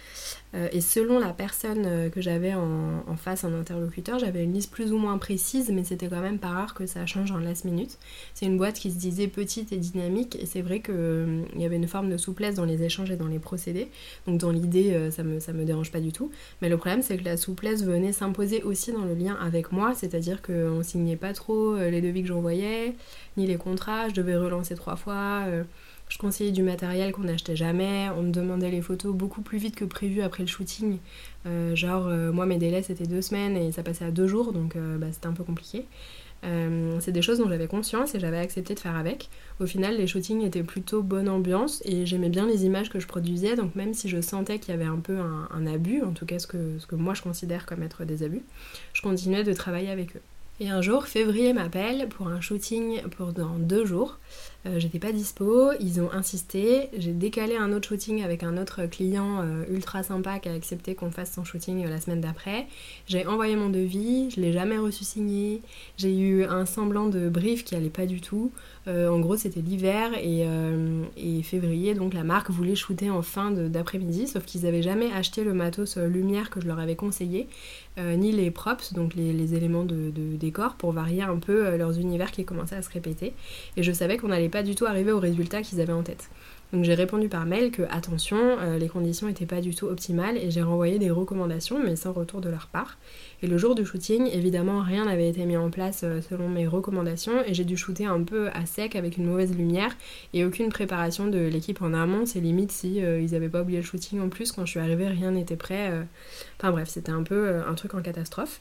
Euh, 0.55 0.67
et 0.71 0.81
selon 0.81 1.19
la 1.19 1.33
personne 1.33 1.83
euh, 1.85 2.09
que 2.09 2.21
j'avais 2.21 2.53
en, 2.53 3.15
face 3.17 3.43
en 3.43 3.53
interlocuteur, 3.53 4.19
j'avais 4.19 4.43
une 4.43 4.53
liste 4.53 4.71
plus 4.71 4.91
ou 4.91 4.97
moins 4.97 5.17
précise, 5.17 5.69
mais 5.71 5.83
c'était 5.83 6.07
quand 6.07 6.21
même 6.21 6.37
pas 6.37 6.49
rare 6.49 6.73
que 6.73 6.85
ça 6.85 7.05
change 7.05 7.31
en 7.31 7.37
last 7.37 7.65
minute. 7.65 7.97
C'est 8.33 8.45
une 8.45 8.57
boîte 8.57 8.75
qui 8.75 8.91
se 8.91 8.97
disait 8.97 9.27
petite 9.27 9.71
et 9.71 9.77
dynamique, 9.77 10.37
et 10.41 10.45
c'est 10.45 10.61
vrai 10.61 10.81
qu'il 10.81 10.93
euh, 10.95 11.41
y 11.57 11.65
avait 11.65 11.75
une 11.75 11.87
forme 11.87 12.09
de 12.09 12.17
souplesse 12.17 12.55
dans 12.55 12.65
les 12.65 12.83
échanges 12.83 13.11
et 13.11 13.15
dans 13.15 13.27
les 13.27 13.39
procédés. 13.39 13.87
Donc 14.27 14.39
dans 14.39 14.51
l'idée, 14.51 15.09
ça, 15.11 15.23
me, 15.23 15.39
ça 15.39 15.53
me 15.53 15.65
dérange 15.65 15.91
pas 15.91 15.99
du 15.99 16.11
tout. 16.11 16.31
Mais 16.61 16.69
le 16.69 16.77
problème, 16.77 17.01
c'est 17.01 17.17
que 17.17 17.25
la 17.25 17.37
souplesse 17.37 17.83
venait 17.83 18.13
s'imposer 18.13 18.63
aussi 18.63 18.91
dans 18.91 19.05
le 19.05 19.13
lien 19.13 19.37
avec 19.41 19.71
moi, 19.71 19.93
c'est-à-dire 19.95 20.41
qu'on 20.41 20.83
signait 20.83 21.15
pas 21.15 21.33
trop 21.33 21.75
les 21.77 22.01
devis 22.01 22.21
que 22.21 22.27
j'envoyais, 22.27 22.95
ni 23.37 23.47
les 23.47 23.57
contrats, 23.57 24.09
je 24.09 24.13
devais 24.13 24.35
relancer 24.35 24.75
trois 24.75 24.95
fois. 24.95 25.45
Je 26.07 26.17
conseillais 26.19 26.51
du 26.51 26.61
matériel 26.61 27.11
qu'on 27.11 27.23
n'achetait 27.23 27.55
jamais. 27.55 28.09
On 28.15 28.23
me 28.23 28.31
demandait 28.31 28.69
les 28.69 28.81
photos 28.81 29.13
beaucoup 29.13 29.41
plus 29.41 29.57
vite 29.57 29.75
que 29.75 29.85
prévu 29.85 30.21
après 30.21 30.43
le 30.43 30.47
shooting. 30.47 30.99
Euh, 31.45 31.75
genre, 31.75 32.07
euh, 32.07 32.31
moi, 32.31 32.45
mes 32.45 32.57
délais, 32.57 32.83
c'était 32.83 33.07
deux 33.07 33.21
semaines 33.21 33.57
et 33.57 33.71
ça 33.71 33.83
passait 33.83 34.05
à 34.05 34.11
deux 34.11 34.27
jours, 34.27 34.53
donc 34.53 34.75
euh, 34.75 34.97
bah, 34.97 35.07
c'était 35.11 35.27
un 35.27 35.33
peu 35.33 35.43
compliqué. 35.43 35.85
c'est 36.99 37.11
des 37.11 37.23
choses 37.23 37.39
dont 37.39 37.49
j'avais 37.49 37.65
conscience 37.65 38.13
et 38.13 38.19
j'avais 38.19 38.37
accepté 38.37 38.75
de 38.75 38.79
faire 38.79 38.95
avec. 38.95 39.29
Au 39.59 39.65
final, 39.65 39.97
les 39.97 40.05
shootings 40.05 40.43
étaient 40.43 40.63
plutôt 40.63 41.01
bonne 41.01 41.27
ambiance 41.27 41.81
et 41.85 42.05
j'aimais 42.05 42.29
bien 42.29 42.45
les 42.45 42.65
images 42.65 42.89
que 42.89 42.99
je 42.99 43.07
produisais, 43.07 43.55
donc 43.55 43.73
même 43.73 43.95
si 43.95 44.09
je 44.09 44.21
sentais 44.21 44.59
qu'il 44.59 44.71
y 44.71 44.77
avait 44.77 44.85
un 44.85 44.99
peu 44.99 45.17
un, 45.17 45.65
abus, 45.65 46.03
en 46.03 46.11
tout 46.11 46.27
cas 46.27 46.37
ce 46.37 46.45
que, 46.45 46.77
ce 46.77 46.85
que 46.85 46.95
moi 46.95 47.15
je 47.15 47.23
considère 47.23 47.65
comme 47.65 47.81
être 47.81 48.05
des 48.05 48.21
abus, 48.21 48.43
je 48.93 49.01
continuais 49.01 49.43
de 49.43 49.53
travailler 49.53 49.89
avec 49.89 50.15
eux. 50.15 50.21
Et 50.59 50.69
un 50.69 50.81
jour, 50.81 51.07
février 51.07 51.51
m'appelle 51.51 52.07
pour 52.07 52.27
un 52.27 52.39
shooting 52.39 53.01
pour 53.17 53.33
dans 53.33 53.57
deux 53.57 53.85
jours. 53.85 54.19
Euh, 54.65 54.79
j'étais 54.79 54.97
pas 54.97 55.11
dispo, 55.11 55.71
ils 55.79 56.01
ont 56.01 56.11
insisté, 56.11 56.89
j'ai 56.97 57.11
décalé 57.11 57.55
un 57.55 57.71
autre 57.71 57.89
shooting 57.89 58.23
avec 58.23 58.41
un 58.41 58.57
autre 58.57 58.87
client 58.87 59.41
euh, 59.43 59.63
ultra 59.69 60.01
sympa 60.01 60.39
qui 60.39 60.49
a 60.49 60.53
accepté 60.53 60.95
qu'on 60.95 61.11
fasse 61.11 61.33
son 61.33 61.43
shooting 61.43 61.85
euh, 61.85 61.89
la 61.89 62.01
semaine 62.01 62.21
d'après. 62.21 62.65
J'ai 63.07 63.27
envoyé 63.27 63.55
mon 63.55 63.69
devis, 63.69 64.31
je 64.31 64.41
l'ai 64.41 64.53
jamais 64.53 64.79
reçu 64.79 65.03
signé, 65.03 65.61
j'ai 65.97 66.17
eu 66.17 66.45
un 66.45 66.65
semblant 66.65 67.07
de 67.07 67.29
brief 67.29 67.63
qui 67.63 67.75
allait 67.75 67.89
pas 67.89 68.07
du 68.07 68.21
tout. 68.21 68.51
en 68.87 69.19
gros 69.19 69.37
c'était 69.37 69.61
l'hiver 69.61 70.11
et, 70.21 70.45
février 71.43 71.93
donc 71.93 72.13
la 72.13 72.23
marque 72.23 72.49
voulait 72.49 72.75
shooter 72.75 73.09
en 73.09 73.21
fin 73.21 73.51
d'après-midi 73.51 74.27
sauf 74.27 74.45
qu'ils 74.45 74.65
avaient 74.65 74.81
jamais 74.81 75.11
acheté 75.11 75.43
le 75.43 75.53
matos 75.53 75.97
lumière 75.97 76.49
que 76.49 76.61
je 76.61 76.67
leur 76.67 76.79
avais 76.79 76.95
conseillé, 76.95 77.47
ni 77.97 78.31
les 78.31 78.51
props, 78.51 78.93
donc 78.93 79.15
les, 79.15 79.53
éléments 79.53 79.83
de, 79.83 80.09
de, 80.09 80.35
décor 80.35 80.75
pour 80.75 80.91
varier 80.91 81.21
un 81.21 81.37
peu 81.37 81.77
leurs 81.77 81.97
univers 81.97 82.31
qui 82.31 82.43
commençaient 82.43 82.75
à 82.75 82.81
se 82.81 82.89
répéter. 82.89 83.33
Et 83.77 83.83
je 83.83 83.91
savais 83.91 84.17
qu'on 84.17 84.31
allait 84.31 84.49
pas 84.49 84.63
du 84.63 84.75
tout 84.75 84.85
arrivé 84.85 85.11
au 85.11 85.19
résultat 85.19 85.61
qu'ils 85.61 85.79
avaient 85.79 85.93
en 85.93 86.03
tête. 86.03 86.29
Donc 86.73 86.83
j'ai 86.83 86.95
répondu 86.95 87.29
par 87.29 87.45
mail 87.45 87.71
que 87.71 87.83
attention, 87.89 88.37
euh, 88.37 88.77
les 88.77 88.89
conditions 88.89 89.27
n'étaient 89.27 89.45
pas 89.45 89.61
du 89.61 89.75
tout 89.75 89.85
optimales 89.85 90.37
et 90.37 90.51
j'ai 90.51 90.61
renvoyé 90.61 90.99
des 90.99 91.11
recommandations 91.11 91.79
mais 91.81 91.95
sans 91.95 92.11
retour 92.11 92.41
de 92.41 92.49
leur 92.49 92.67
part. 92.67 92.97
Et 93.43 93.47
le 93.47 93.57
jour 93.57 93.75
du 93.75 93.85
shooting, 93.85 94.27
évidemment, 94.31 94.81
rien 94.81 95.05
n'avait 95.05 95.29
été 95.29 95.45
mis 95.45 95.57
en 95.57 95.69
place 95.69 96.01
euh, 96.03 96.21
selon 96.21 96.49
mes 96.49 96.67
recommandations 96.67 97.43
et 97.45 97.53
j'ai 97.53 97.65
dû 97.65 97.77
shooter 97.77 98.05
un 98.05 98.23
peu 98.23 98.49
à 98.49 98.65
sec 98.65 98.95
avec 98.95 99.17
une 99.17 99.25
mauvaise 99.25 99.55
lumière 99.55 99.95
et 100.33 100.43
aucune 100.43 100.69
préparation 100.69 101.27
de 101.27 101.39
l'équipe 101.39 101.81
en 101.81 101.93
amont. 101.93 102.25
C'est 102.25 102.39
limite 102.39 102.71
si 102.71 103.03
euh, 103.03 103.21
ils 103.21 103.31
n'avaient 103.31 103.49
pas 103.49 103.61
oublié 103.61 103.79
le 103.79 103.85
shooting 103.85 104.19
en 104.19 104.29
plus 104.29 104.51
quand 104.51 104.65
je 104.65 104.71
suis 104.71 104.79
arrivée, 104.79 105.07
rien 105.07 105.31
n'était 105.31 105.55
prêt. 105.55 105.91
Enfin 106.59 106.71
bref, 106.71 106.89
c'était 106.89 107.11
un 107.11 107.23
peu 107.23 107.61
un 107.67 107.73
truc 107.75 107.93
en 107.93 108.01
catastrophe. 108.01 108.59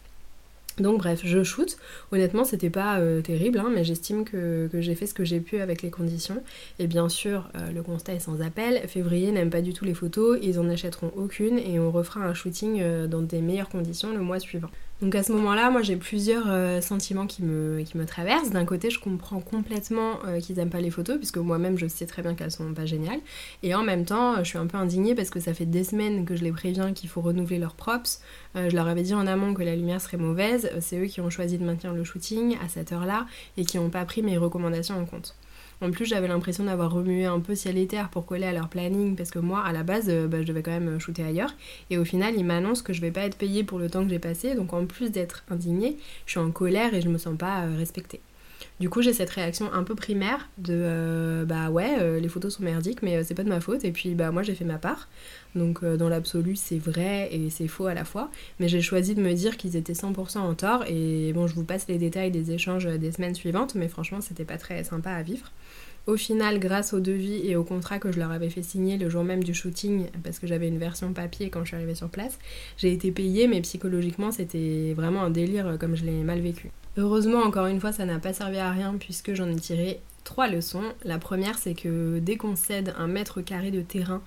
Donc 0.78 0.98
bref, 0.98 1.20
je 1.24 1.44
shoot. 1.44 1.76
Honnêtement, 2.10 2.44
c'était 2.44 2.70
pas 2.70 2.98
euh, 2.98 3.20
terrible, 3.20 3.58
hein, 3.58 3.70
mais 3.72 3.84
j'estime 3.84 4.24
que, 4.24 4.68
j'ai 4.72 4.94
fait 4.94 5.06
ce 5.06 5.14
que 5.14 5.24
j'ai 5.24 5.40
pu 5.40 5.60
avec 5.60 5.82
les 5.82 5.90
conditions. 5.90 6.42
Et 6.78 6.86
bien 6.86 7.08
sûr, 7.08 7.48
euh, 7.54 7.70
le 7.70 7.82
constat 7.82 8.14
est 8.14 8.20
sans 8.20 8.40
appel. 8.40 8.80
Février 8.88 9.30
n'aime 9.30 9.50
pas 9.50 9.62
du 9.62 9.72
tout 9.72 9.84
les 9.84 9.94
photos, 9.94 10.38
ils 10.42 10.58
en 10.58 10.68
achèteront 10.68 11.12
aucune 11.16 11.58
et 11.58 11.78
on 11.78 11.90
refera 11.90 12.20
un 12.20 12.34
shooting 12.34 12.80
euh, 12.80 13.06
dans 13.06 13.22
des 13.22 13.40
meilleures 13.40 13.68
conditions 13.68 14.12
le 14.12 14.20
mois 14.20 14.40
suivant. 14.40 14.70
Donc 15.02 15.16
à 15.16 15.24
ce 15.24 15.32
moment-là, 15.32 15.70
moi 15.70 15.82
j'ai 15.82 15.96
plusieurs 15.96 16.48
euh, 16.48 16.80
sentiments 16.80 17.26
qui 17.26 17.42
me, 17.42 17.84
traversent. 18.06 18.50
D'un 18.50 18.64
côté, 18.64 18.90
je 18.90 19.00
comprends 19.00 19.40
complètement 19.40 20.20
euh, 20.24 20.40
qu'ils 20.40 20.58
aiment 20.60 20.70
pas 20.70 20.80
les 20.80 20.90
photos, 20.90 21.16
puisque 21.16 21.38
moi-même 21.38 21.76
je 21.76 21.86
sais 21.88 22.06
très 22.06 22.22
bien 22.22 22.34
qu'elles 22.34 22.52
sont 22.52 22.72
pas 22.74 22.86
géniales. 22.86 23.20
Et 23.62 23.74
en 23.74 23.82
même 23.82 24.04
temps, 24.04 24.36
je 24.38 24.44
suis 24.44 24.58
un 24.58 24.66
peu 24.66 24.78
indignée 24.78 25.14
parce 25.14 25.30
que 25.30 25.40
ça 25.40 25.52
fait 25.52 25.66
des 25.66 25.84
semaines 25.84 26.24
que 26.24 26.36
je 26.36 26.44
les 26.44 26.52
préviens 26.52 26.92
qu'il 26.92 27.08
faut 27.08 27.20
renouveler 27.20 27.58
leurs 27.58 27.74
props. 27.74 28.20
Euh, 28.56 28.70
je 28.70 28.76
leur 28.76 28.86
avais 28.86 29.02
dit 29.02 29.14
en 29.14 29.26
amont 29.26 29.52
que 29.52 29.62
la 29.62 29.74
lumière 29.74 30.00
serait 30.00 30.16
mauvaise. 30.16 30.70
C'est 30.80 30.98
eux 30.98 31.06
qui 31.06 31.20
ont 31.20 31.30
choisi 31.30 31.58
de 31.58 31.64
maintenir 31.64 31.92
le 31.92 32.04
shooting 32.04 32.56
à 32.64 32.68
cette 32.68 32.92
heure-là 32.92 33.26
et 33.56 33.64
qui 33.64 33.78
n'ont 33.78 33.90
pas 33.90 34.04
pris 34.04 34.22
mes 34.22 34.38
recommandations 34.38 34.98
en 34.98 35.04
compte. 35.06 35.34
En 35.80 35.90
plus, 35.90 36.06
j'avais 36.06 36.28
l'impression 36.28 36.64
d'avoir 36.64 36.92
remué 36.92 37.24
un 37.24 37.40
peu 37.40 37.54
ciel 37.54 37.78
et 37.78 37.86
terre 37.86 38.08
pour 38.08 38.26
coller 38.26 38.46
à 38.46 38.52
leur 38.52 38.68
planning 38.68 39.16
parce 39.16 39.30
que 39.30 39.38
moi, 39.38 39.62
à 39.64 39.72
la 39.72 39.82
base, 39.82 40.06
euh, 40.08 40.26
bah, 40.26 40.42
je 40.42 40.46
devais 40.46 40.62
quand 40.62 40.70
même 40.70 40.98
shooter 40.98 41.24
ailleurs. 41.24 41.54
Et 41.90 41.98
au 41.98 42.04
final, 42.04 42.34
ils 42.36 42.44
m'annoncent 42.44 42.82
que 42.82 42.92
je 42.92 43.00
vais 43.00 43.10
pas 43.10 43.22
être 43.22 43.36
payée 43.36 43.64
pour 43.64 43.78
le 43.78 43.90
temps 43.90 44.04
que 44.04 44.10
j'ai 44.10 44.18
passé. 44.18 44.54
Donc 44.54 44.72
en 44.72 44.86
plus 44.86 45.10
d'être 45.10 45.44
indignée, 45.50 45.96
je 46.26 46.32
suis 46.32 46.40
en 46.40 46.50
colère 46.50 46.94
et 46.94 47.00
je 47.00 47.08
me 47.08 47.18
sens 47.18 47.36
pas 47.36 47.64
euh, 47.64 47.76
respectée. 47.76 48.20
Du 48.80 48.90
coup, 48.90 49.02
j'ai 49.02 49.12
cette 49.12 49.30
réaction 49.30 49.72
un 49.72 49.84
peu 49.84 49.94
primaire 49.94 50.48
de 50.58 50.74
euh, 50.74 51.44
bah 51.44 51.70
ouais, 51.70 52.20
les 52.20 52.28
photos 52.28 52.54
sont 52.54 52.64
merdiques, 52.64 53.02
mais 53.02 53.22
c'est 53.22 53.34
pas 53.34 53.44
de 53.44 53.48
ma 53.48 53.60
faute. 53.60 53.84
Et 53.84 53.92
puis 53.92 54.14
bah 54.14 54.32
moi 54.32 54.42
j'ai 54.42 54.54
fait 54.54 54.64
ma 54.64 54.78
part. 54.78 55.08
Donc 55.54 55.84
dans 55.84 56.08
l'absolu, 56.08 56.56
c'est 56.56 56.78
vrai 56.78 57.28
et 57.32 57.50
c'est 57.50 57.68
faux 57.68 57.86
à 57.86 57.94
la 57.94 58.04
fois. 58.04 58.30
Mais 58.58 58.66
j'ai 58.68 58.80
choisi 58.80 59.14
de 59.14 59.22
me 59.22 59.32
dire 59.32 59.56
qu'ils 59.56 59.76
étaient 59.76 59.92
100% 59.92 60.38
en 60.38 60.54
tort. 60.54 60.84
Et 60.88 61.32
bon, 61.32 61.46
je 61.46 61.54
vous 61.54 61.64
passe 61.64 61.86
les 61.88 61.98
détails 61.98 62.32
des 62.32 62.50
échanges 62.50 62.86
des 62.86 63.12
semaines 63.12 63.36
suivantes, 63.36 63.76
mais 63.76 63.88
franchement, 63.88 64.20
c'était 64.20 64.44
pas 64.44 64.58
très 64.58 64.82
sympa 64.82 65.10
à 65.10 65.22
vivre. 65.22 65.52
Au 66.06 66.18
final, 66.18 66.58
grâce 66.58 66.92
au 66.92 67.00
devis 67.00 67.48
et 67.48 67.56
au 67.56 67.64
contrat 67.64 67.98
que 67.98 68.12
je 68.12 68.18
leur 68.18 68.30
avais 68.30 68.50
fait 68.50 68.62
signer 68.62 68.98
le 68.98 69.08
jour 69.08 69.24
même 69.24 69.42
du 69.42 69.54
shooting, 69.54 70.08
parce 70.22 70.38
que 70.38 70.46
j'avais 70.46 70.68
une 70.68 70.76
version 70.76 71.14
papier 71.14 71.48
quand 71.48 71.60
je 71.60 71.68
suis 71.68 71.76
arrivée 71.76 71.94
sur 71.94 72.10
place, 72.10 72.38
j'ai 72.76 72.92
été 72.92 73.10
payée, 73.10 73.48
mais 73.48 73.62
psychologiquement 73.62 74.30
c'était 74.30 74.92
vraiment 74.94 75.22
un 75.22 75.30
délire 75.30 75.78
comme 75.80 75.96
je 75.96 76.04
l'ai 76.04 76.22
mal 76.22 76.40
vécu. 76.40 76.70
Heureusement, 76.96 77.40
encore 77.40 77.66
une 77.66 77.80
fois, 77.80 77.92
ça 77.92 78.04
n'a 78.04 78.18
pas 78.18 78.32
servi 78.32 78.58
à 78.58 78.70
rien 78.70 78.94
puisque 78.98 79.34
j'en 79.34 79.48
ai 79.48 79.56
tiré 79.56 80.00
trois 80.22 80.48
leçons. 80.48 80.82
La 81.04 81.18
première, 81.18 81.58
c'est 81.58 81.74
que 81.74 82.18
dès 82.20 82.36
qu'on 82.36 82.54
cède 82.56 82.94
un 82.96 83.08
mètre 83.08 83.40
carré 83.40 83.70
de 83.70 83.80
terrain, 83.80 84.22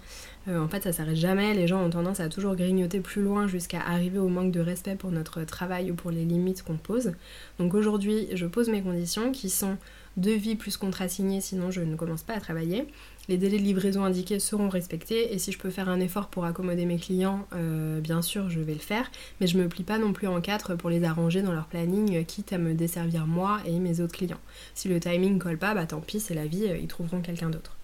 euh, 0.48 0.60
en 0.60 0.68
fait, 0.68 0.84
ça 0.84 0.92
s'arrête 0.92 1.16
jamais. 1.16 1.54
Les 1.54 1.68
gens 1.68 1.82
ont 1.82 1.90
tendance 1.90 2.20
à 2.20 2.30
toujours 2.30 2.56
grignoter 2.56 3.00
plus 3.00 3.22
loin 3.22 3.48
jusqu'à 3.48 3.80
arriver 3.80 4.20
au 4.20 4.28
manque 4.28 4.52
de 4.52 4.60
respect 4.60 4.96
pour 4.96 5.12
notre 5.12 5.44
travail 5.44 5.92
ou 5.92 5.96
pour 5.96 6.12
les 6.12 6.26
limites 6.26 6.64
qu'on 6.64 6.78
pose. 6.78 7.14
Donc 7.58 7.74
aujourd'hui, 7.74 8.28
je 8.34 8.46
pose 8.46 8.70
mes 8.70 8.82
conditions 8.82 9.32
qui 9.32 9.50
sont 9.50 9.78
devis 10.18 10.56
plus 10.56 10.78
contrat 10.78 11.08
signé, 11.08 11.42
sinon 11.42 11.72
je 11.72 11.82
ne 11.82 11.96
commence 11.96 12.24
pas 12.24 12.34
à 12.34 12.40
travailler. 12.40 12.86
Les 13.30 13.38
délais 13.38 13.58
de 13.58 13.64
livraison 13.64 14.04
indiqués 14.04 14.40
seront 14.40 14.70
respectés 14.70 15.34
et 15.34 15.40
si 15.40 15.52
je 15.52 15.58
peux 15.58 15.70
faire 15.70 15.90
un 15.90 16.00
effort 16.00 16.28
pour 16.28 16.46
accommoder 16.46 16.86
mes 16.86 16.98
clients, 16.98 17.48
euh, 17.54 18.00
bien 18.00 18.22
sûr 18.22 18.50
je 18.50 18.60
vais 18.60 18.74
le 18.74 18.80
faire, 18.80 19.12
mais 19.40 19.48
je 19.48 19.58
me 19.58 19.68
plie 19.68 19.84
pas 19.84 19.98
non 19.98 20.14
plus 20.14 20.28
en 20.28 20.42
quatre 20.42 20.76
pour 20.76 20.90
les 20.90 21.04
arranger 21.04 21.42
dans 21.42 21.54
leur 21.54 21.68
planning, 21.68 22.26
quitte 22.26 22.54
à 22.54 22.58
me 22.58 22.74
desservir 22.74 23.28
moi 23.28 23.60
et 23.66 23.80
mes 23.80 24.02
autres 24.02 24.14
clients. 24.14 24.40
Si 24.76 24.88
le 24.88 25.00
timing 25.00 25.40
colle 25.40 25.58
pas, 25.58 25.74
bah 25.74 25.86
tant 25.86 26.02
pis, 26.02 26.20
c'est 26.20 26.36
la 26.36 26.46
vie, 26.46 26.66
ils 26.82 26.88
trouveront 26.88 27.22
quelqu'un 27.22 27.50
d'autre. 27.50 27.78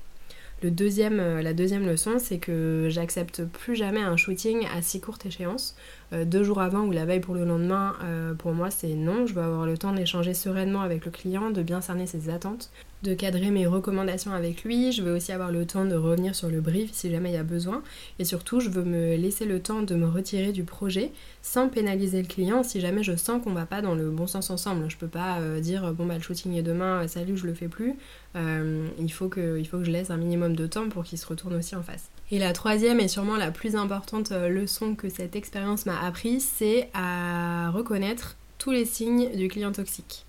Euh, 0.66 1.42
la 1.42 1.54
deuxième 1.54 1.86
leçon, 1.86 2.20
c'est 2.20 2.38
que 2.38 2.88
j'accepte 2.90 3.44
plus 3.44 3.76
jamais 3.76 4.02
un 4.02 4.16
shooting 4.16 4.66
à 4.74 4.82
si 4.82 5.02
courte 5.02 5.26
échéance. 5.26 5.76
Euh, 6.14 6.26
deux 6.26 6.44
jours 6.44 6.62
avant 6.62 6.82
ou 6.82 6.92
la 6.92 7.06
veille 7.06 7.20
pour 7.20 7.34
le 7.34 7.44
lendemain, 7.44 7.96
euh, 8.04 8.34
pour 8.34 8.54
moi 8.54 8.70
c'est 8.70 8.94
non. 8.94 9.26
Je 9.26 9.34
veux 9.34 9.42
avoir 9.42 9.66
le 9.66 9.78
temps 9.78 9.94
d'échanger 9.94 10.34
sereinement 10.34 10.82
avec 10.82 11.06
le 11.06 11.12
client, 11.12 11.50
de 11.50 11.64
bien 11.64 11.82
cerner 11.82 12.06
ses 12.06 12.30
attentes, 12.30 12.70
de 13.02 13.14
cadrer 13.16 13.50
mes 13.50 13.66
recommandations 13.66 14.32
avec 14.32 14.64
lui. 14.64 14.92
Je 14.92 15.02
veux 15.02 15.16
aussi 15.16 15.32
avoir 15.32 15.52
le 15.52 15.66
temps 15.66 15.86
de 15.86 15.96
revenir 15.96 16.36
sur 16.36 16.50
le 16.50 16.62
brief 16.62 16.92
si 16.94 17.10
jamais 17.10 17.32
il 17.32 17.34
y 17.34 17.38
a 17.38 17.44
besoin. 17.44 17.82
Et 18.20 18.26
surtout, 18.26 18.60
je 18.60 18.70
veux 18.70 18.84
me 18.84 19.16
laisser 19.16 19.46
le 19.46 19.60
temps 19.60 19.82
de 19.82 19.96
me 19.96 20.08
retirer 20.08 20.52
du 20.52 20.64
projet 20.64 21.12
sans 21.42 21.68
pénaliser 21.68 22.22
le 22.22 22.28
client 22.28 22.62
si 22.62 22.80
jamais 22.80 23.04
je 23.04 23.16
sens 23.16 23.44
qu'on 23.44 23.54
va 23.54 23.66
pas 23.66 23.82
dans 23.82 23.96
le 23.96 24.10
bon 24.10 24.28
sens 24.28 24.52
ensemble. 24.52 24.90
Je 24.90 24.98
peux 24.98 25.08
pas 25.08 25.40
dire 25.62 25.94
bon 25.94 26.06
bah 26.06 26.16
le 26.16 26.22
shooting 26.22 26.54
est 26.54 26.62
demain, 26.64 27.08
salut, 27.08 27.38
je 27.38 27.48
le 27.48 27.54
fais 27.54 27.68
plus. 27.68 27.96
Euh, 28.36 28.88
il 29.00 29.12
faut 29.12 29.30
que 29.30 29.64
je 29.64 29.92
laisse 29.92 30.10
un 30.10 30.18
minimum 30.18 30.56
de 30.56 30.68
temps 30.68 30.90
pour 30.90 31.04
qu'il 31.04 31.18
se 31.18 31.26
retourne 31.26 31.56
aussi 31.56 31.76
en 31.76 31.84
face. 31.84 32.10
Et 32.32 32.40
la 32.40 32.54
troisième 32.54 33.00
et 33.00 33.08
sûrement 33.08 33.38
la 33.38 33.52
plus 33.52 33.76
importante 33.76 34.32
euh, 34.32 34.50
leçon 34.50 34.96
que 34.96 35.10
cette 35.10 35.36
expérience 35.36 35.86
m'a 35.86 36.00
appris, 36.00 36.40
c'est 36.40 36.90
à 36.94 37.70
reconnaître 37.72 38.38
tous 38.58 38.72
les 38.72 38.86
signes 38.86 39.36
du 39.36 39.48
client 39.50 39.72
toxique. 39.72 40.26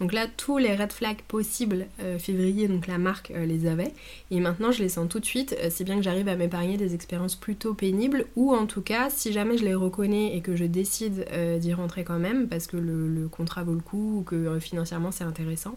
Donc 0.00 0.12
là, 0.12 0.26
tous 0.36 0.58
les 0.58 0.74
red 0.74 0.92
flags 0.92 1.22
possibles, 1.22 1.86
euh, 2.02 2.18
février, 2.18 2.68
donc 2.68 2.86
la 2.86 2.98
marque 2.98 3.30
euh, 3.30 3.46
les 3.46 3.66
avait. 3.66 3.92
Et 4.30 4.40
maintenant, 4.40 4.72
je 4.72 4.82
les 4.82 4.88
sens 4.88 5.08
tout 5.08 5.20
de 5.20 5.24
suite, 5.24 5.56
euh, 5.62 5.70
si 5.70 5.84
bien 5.84 5.96
que 5.96 6.02
j'arrive 6.02 6.28
à 6.28 6.36
m'épargner 6.36 6.76
des 6.76 6.94
expériences 6.94 7.36
plutôt 7.36 7.74
pénibles. 7.74 8.26
Ou 8.36 8.54
en 8.54 8.66
tout 8.66 8.82
cas, 8.82 9.08
si 9.10 9.32
jamais 9.32 9.56
je 9.56 9.64
les 9.64 9.74
reconnais 9.74 10.36
et 10.36 10.40
que 10.40 10.56
je 10.56 10.64
décide 10.64 11.26
d'y 11.60 11.72
rentrer 11.72 12.04
quand 12.04 12.18
même, 12.18 12.48
parce 12.48 12.66
que 12.66 12.76
le, 12.76 13.28
contrat 13.28 13.64
vaut 13.64 13.74
le 13.74 13.80
coup 13.80 14.18
ou 14.18 14.22
que 14.22 14.58
financièrement 14.58 15.10
c'est 15.10 15.24
intéressant, 15.24 15.76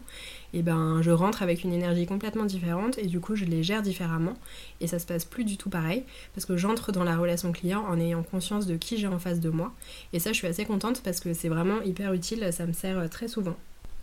et 0.52 0.58
eh 0.58 0.62
ben 0.62 1.00
je 1.02 1.10
rentre 1.10 1.42
avec 1.42 1.64
une 1.64 1.72
énergie 1.72 2.06
complètement 2.06 2.44
différente 2.44 2.98
et 2.98 3.06
du 3.06 3.20
coup 3.20 3.34
je 3.34 3.44
les 3.44 3.62
gère 3.62 3.82
différemment. 3.82 4.34
Et 4.80 4.86
ça 4.86 4.98
se 4.98 5.06
passe 5.06 5.24
plus 5.24 5.44
du 5.44 5.56
tout 5.56 5.70
pareil, 5.70 6.04
parce 6.34 6.46
que 6.46 6.56
j'entre 6.56 6.92
dans 6.92 7.04
la 7.04 7.16
relation 7.16 7.52
client 7.52 7.84
en 7.88 7.98
ayant 7.98 8.22
conscience 8.22 8.66
de 8.66 8.76
qui 8.76 8.98
j'ai 8.98 9.08
en 9.08 9.18
face 9.18 9.40
de 9.40 9.50
moi. 9.50 9.72
Et 10.12 10.18
ça, 10.18 10.32
je 10.32 10.36
suis 10.36 10.46
assez 10.46 10.64
contente 10.64 11.02
parce 11.02 11.20
que 11.20 11.32
c'est 11.34 11.48
vraiment 11.48 11.80
hyper 11.82 12.12
utile, 12.12 12.48
ça 12.52 12.66
me 12.66 12.72
sert 12.72 13.08
très 13.10 13.28
souvent. 13.28 13.56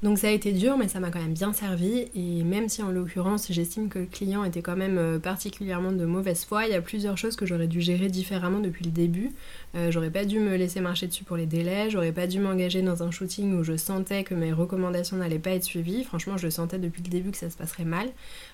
Donc 0.03 0.19
ça 0.19 0.27
a 0.27 0.31
été 0.31 0.51
dur, 0.51 0.77
mais 0.77 0.87
ça 0.87 0.99
m'a 0.99 1.09
quand 1.09 1.21
même 1.21 1.33
bien 1.33 1.53
servi. 1.53 2.07
Et 2.15 2.43
même 2.43 2.69
si 2.69 2.83
en 2.83 2.91
l'occurrence 2.91 3.47
j'estime 3.49 3.89
que 3.89 3.99
le 3.99 4.05
client 4.05 4.43
était 4.43 4.61
quand 4.61 4.75
même 4.75 4.97
euh, 4.97 5.19
particulièrement 5.19 5.91
de 5.91 6.05
mauvaise 6.05 6.45
foi, 6.45 6.65
il 6.65 6.71
y 6.71 6.75
a 6.75 6.81
plusieurs 6.81 7.17
choses 7.17 7.35
que 7.35 7.45
j'aurais 7.45 7.67
dû 7.67 7.81
gérer 7.81 8.09
différemment 8.09 8.59
depuis 8.59 8.85
le 8.85 8.91
début. 8.91 9.31
Euh, 9.75 9.91
j'aurais 9.91 10.09
pas 10.09 10.25
dû 10.25 10.39
me 10.39 10.55
laisser 10.55 10.79
marcher 10.79 11.07
dessus 11.07 11.23
pour 11.23 11.35
les 11.35 11.45
délais, 11.45 11.89
j'aurais 11.89 12.13
pas 12.13 12.27
dû 12.27 12.39
m'engager 12.39 12.81
dans 12.81 13.03
un 13.03 13.11
shooting 13.11 13.57
où 13.59 13.63
je 13.63 13.75
sentais 13.75 14.23
que 14.23 14.33
mes 14.33 14.53
recommandations 14.53 15.17
n'allaient 15.17 15.39
pas 15.39 15.51
être 15.51 15.63
suivies. 15.63 16.03
Franchement, 16.03 16.37
je 16.37 16.49
sentais 16.49 16.79
depuis 16.79 17.03
le 17.03 17.09
début 17.09 17.31
que 17.31 17.37
ça 17.37 17.49
se 17.49 17.57
passerait 17.57 17.83
mal. 17.85 18.07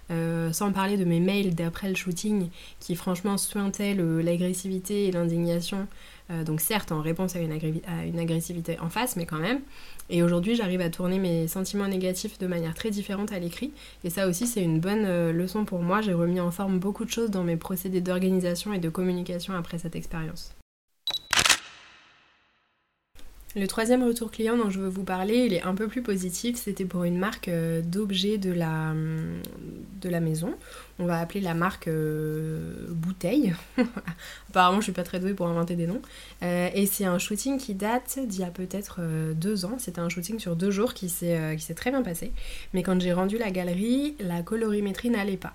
Euh, 0.09 0.51
sans 0.51 0.71
parler 0.71 0.97
de 0.97 1.05
mes 1.05 1.19
mails 1.19 1.53
d'après 1.53 1.89
le 1.89 1.95
shooting 1.95 2.49
qui 2.79 2.95
franchement 2.95 3.37
sointaient 3.37 3.93
l'agressivité 3.93 5.07
et 5.07 5.11
l'indignation. 5.11 5.87
donc 6.45 6.61
certes 6.61 6.91
en 6.91 7.01
réponse 7.01 7.35
à 7.35 7.39
une, 7.39 8.19
agressivité 8.19 8.79
en 8.79 8.89
face, 8.89 9.15
mais 9.15 9.25
quand 9.25 9.39
même. 9.39 9.59
Et 10.09 10.23
aujourd'hui, 10.23 10.55
j'arrive 10.55 10.81
à 10.81 10.89
tourner 10.89 11.19
mes 11.19 11.47
sentiments 11.47 11.87
négatifs 11.87 12.37
de 12.37 12.47
manière 12.47 12.73
très 12.73 12.89
différente 12.89 13.31
à 13.31 13.39
l'écrit. 13.39 13.71
Et 14.03 14.09
ça 14.09 14.27
aussi, 14.27 14.45
c'est 14.45 14.61
une 14.61 14.79
bonne 14.79 15.05
euh, 15.05 15.31
leçon 15.31 15.63
pour 15.63 15.81
moi. 15.81 16.01
J'ai 16.01 16.13
remis 16.13 16.41
en 16.41 16.51
forme 16.51 16.79
beaucoup 16.79 17.05
de 17.05 17.09
choses 17.09 17.31
dans 17.31 17.43
mes 17.43 17.55
procédés 17.55 18.01
d'organisation 18.01 18.73
et 18.73 18.79
de 18.79 18.89
communication 18.89 19.53
après 19.53 19.77
cette 19.77 19.95
expérience. 19.95 20.53
Le 23.53 23.67
troisième 23.67 24.01
retour 24.03 24.31
client 24.31 24.55
dont 24.55 24.69
je 24.69 24.79
veux 24.79 24.87
vous 24.87 25.03
parler, 25.03 25.45
il 25.45 25.53
est 25.53 25.63
un 25.63 25.75
peu 25.75 25.89
plus 25.89 26.01
positif. 26.01 26.55
C'était 26.55 26.85
pour 26.85 27.03
une 27.03 27.17
marque 27.17 27.49
euh, 27.49 27.81
d'objets 27.81 28.37
de 28.37 28.51
la, 28.51 28.93
maison. 30.21 30.55
On 30.99 31.05
va 31.05 31.19
appeler 31.19 31.41
la 31.41 31.53
marque 31.53 31.89
euh, 31.89 32.87
Bouteille. 32.89 33.53
Apparemment, 34.49 34.79
je 34.79 34.85
suis 34.85 34.93
pas 34.93 35.03
très 35.03 35.19
douée 35.19 35.33
pour 35.33 35.47
inventer 35.47 35.75
des 35.75 35.85
noms. 35.85 36.01
Euh, 36.43 36.69
et 36.73 36.85
c'est 36.85 37.03
un 37.03 37.19
shooting 37.19 37.57
qui 37.57 37.75
date 37.75 38.19
d'il 38.25 38.39
y 38.39 38.45
a 38.45 38.51
peut-être 38.51 39.01
deux 39.33 39.65
ans. 39.65 39.75
C'était 39.79 39.99
un 39.99 40.07
shooting 40.07 40.39
sur 40.39 40.55
deux 40.55 40.71
jours 40.71 40.93
qui 40.93 41.09
s'est 41.09 41.57
très 41.75 41.91
bien 41.91 42.03
passé. 42.03 42.31
Mais 42.73 42.83
quand 42.83 43.01
j'ai 43.01 43.11
rendu 43.11 43.37
la 43.37 43.51
galerie, 43.51 44.15
la 44.21 44.43
colorimétrie 44.43 45.09
n'allait 45.09 45.35
pas. 45.35 45.53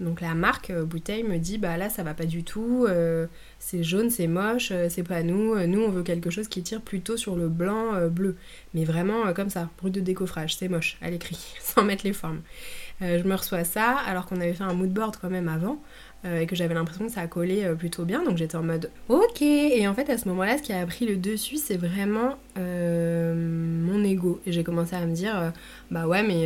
Donc 0.00 0.20
la 0.20 0.34
marque 0.34 0.70
euh, 0.70 0.84
bouteille 0.84 1.22
me 1.22 1.38
dit 1.38 1.56
bah 1.56 1.76
là 1.76 1.88
ça 1.88 2.02
va 2.02 2.14
pas 2.14 2.24
du 2.24 2.42
tout, 2.42 2.84
euh, 2.88 3.26
c'est 3.60 3.84
jaune, 3.84 4.10
c'est 4.10 4.26
moche, 4.26 4.70
euh, 4.72 4.88
c'est 4.90 5.04
pas 5.04 5.22
nous, 5.22 5.56
nous 5.66 5.80
on 5.80 5.88
veut 5.88 6.02
quelque 6.02 6.30
chose 6.30 6.48
qui 6.48 6.62
tire 6.62 6.80
plutôt 6.80 7.16
sur 7.16 7.36
le 7.36 7.48
blanc 7.48 8.08
bleu. 8.08 8.36
Mais 8.74 8.84
vraiment 8.84 9.32
comme 9.32 9.50
ça, 9.50 9.70
brut 9.78 9.94
de 9.94 10.00
décoffrage, 10.00 10.56
c'est 10.56 10.68
moche 10.68 10.98
à 11.00 11.10
l'écrit, 11.10 11.38
sans 11.60 11.84
mettre 11.84 12.04
les 12.04 12.12
formes. 12.12 12.40
je 13.00 13.22
me 13.22 13.34
reçois 13.34 13.64
ça 13.64 13.96
alors 14.06 14.26
qu'on 14.26 14.40
avait 14.40 14.54
fait 14.54 14.64
un 14.64 14.74
moodboard 14.74 15.16
quand 15.20 15.30
même 15.30 15.48
avant. 15.48 15.80
et 16.24 16.46
que 16.46 16.56
j'avais 16.56 16.74
l'impression 16.74 17.06
que 17.06 17.12
ça 17.12 17.26
collé 17.26 17.72
plutôt 17.78 18.04
bien, 18.04 18.24
donc 18.24 18.36
j'étais 18.36 18.56
en 18.56 18.62
mode 18.62 18.90
ok. 19.08 19.42
Et 19.42 19.86
en 19.86 19.94
fait, 19.94 20.10
à 20.10 20.18
ce 20.18 20.26
moment-là, 20.28 20.58
ce 20.58 20.62
qui 20.62 20.72
a 20.72 20.84
pris 20.86 21.06
le 21.06 21.16
dessus, 21.16 21.58
c'est 21.58 21.76
vraiment 21.76 22.36
mon 22.56 24.04
ego. 24.04 24.40
Et 24.46 24.52
j'ai 24.52 24.64
commencé 24.64 24.94
à 24.94 25.04
me 25.06 25.14
dire, 25.14 25.38
euh, 25.38 25.50
bah 25.90 26.06
ouais, 26.06 26.22
mais 26.22 26.44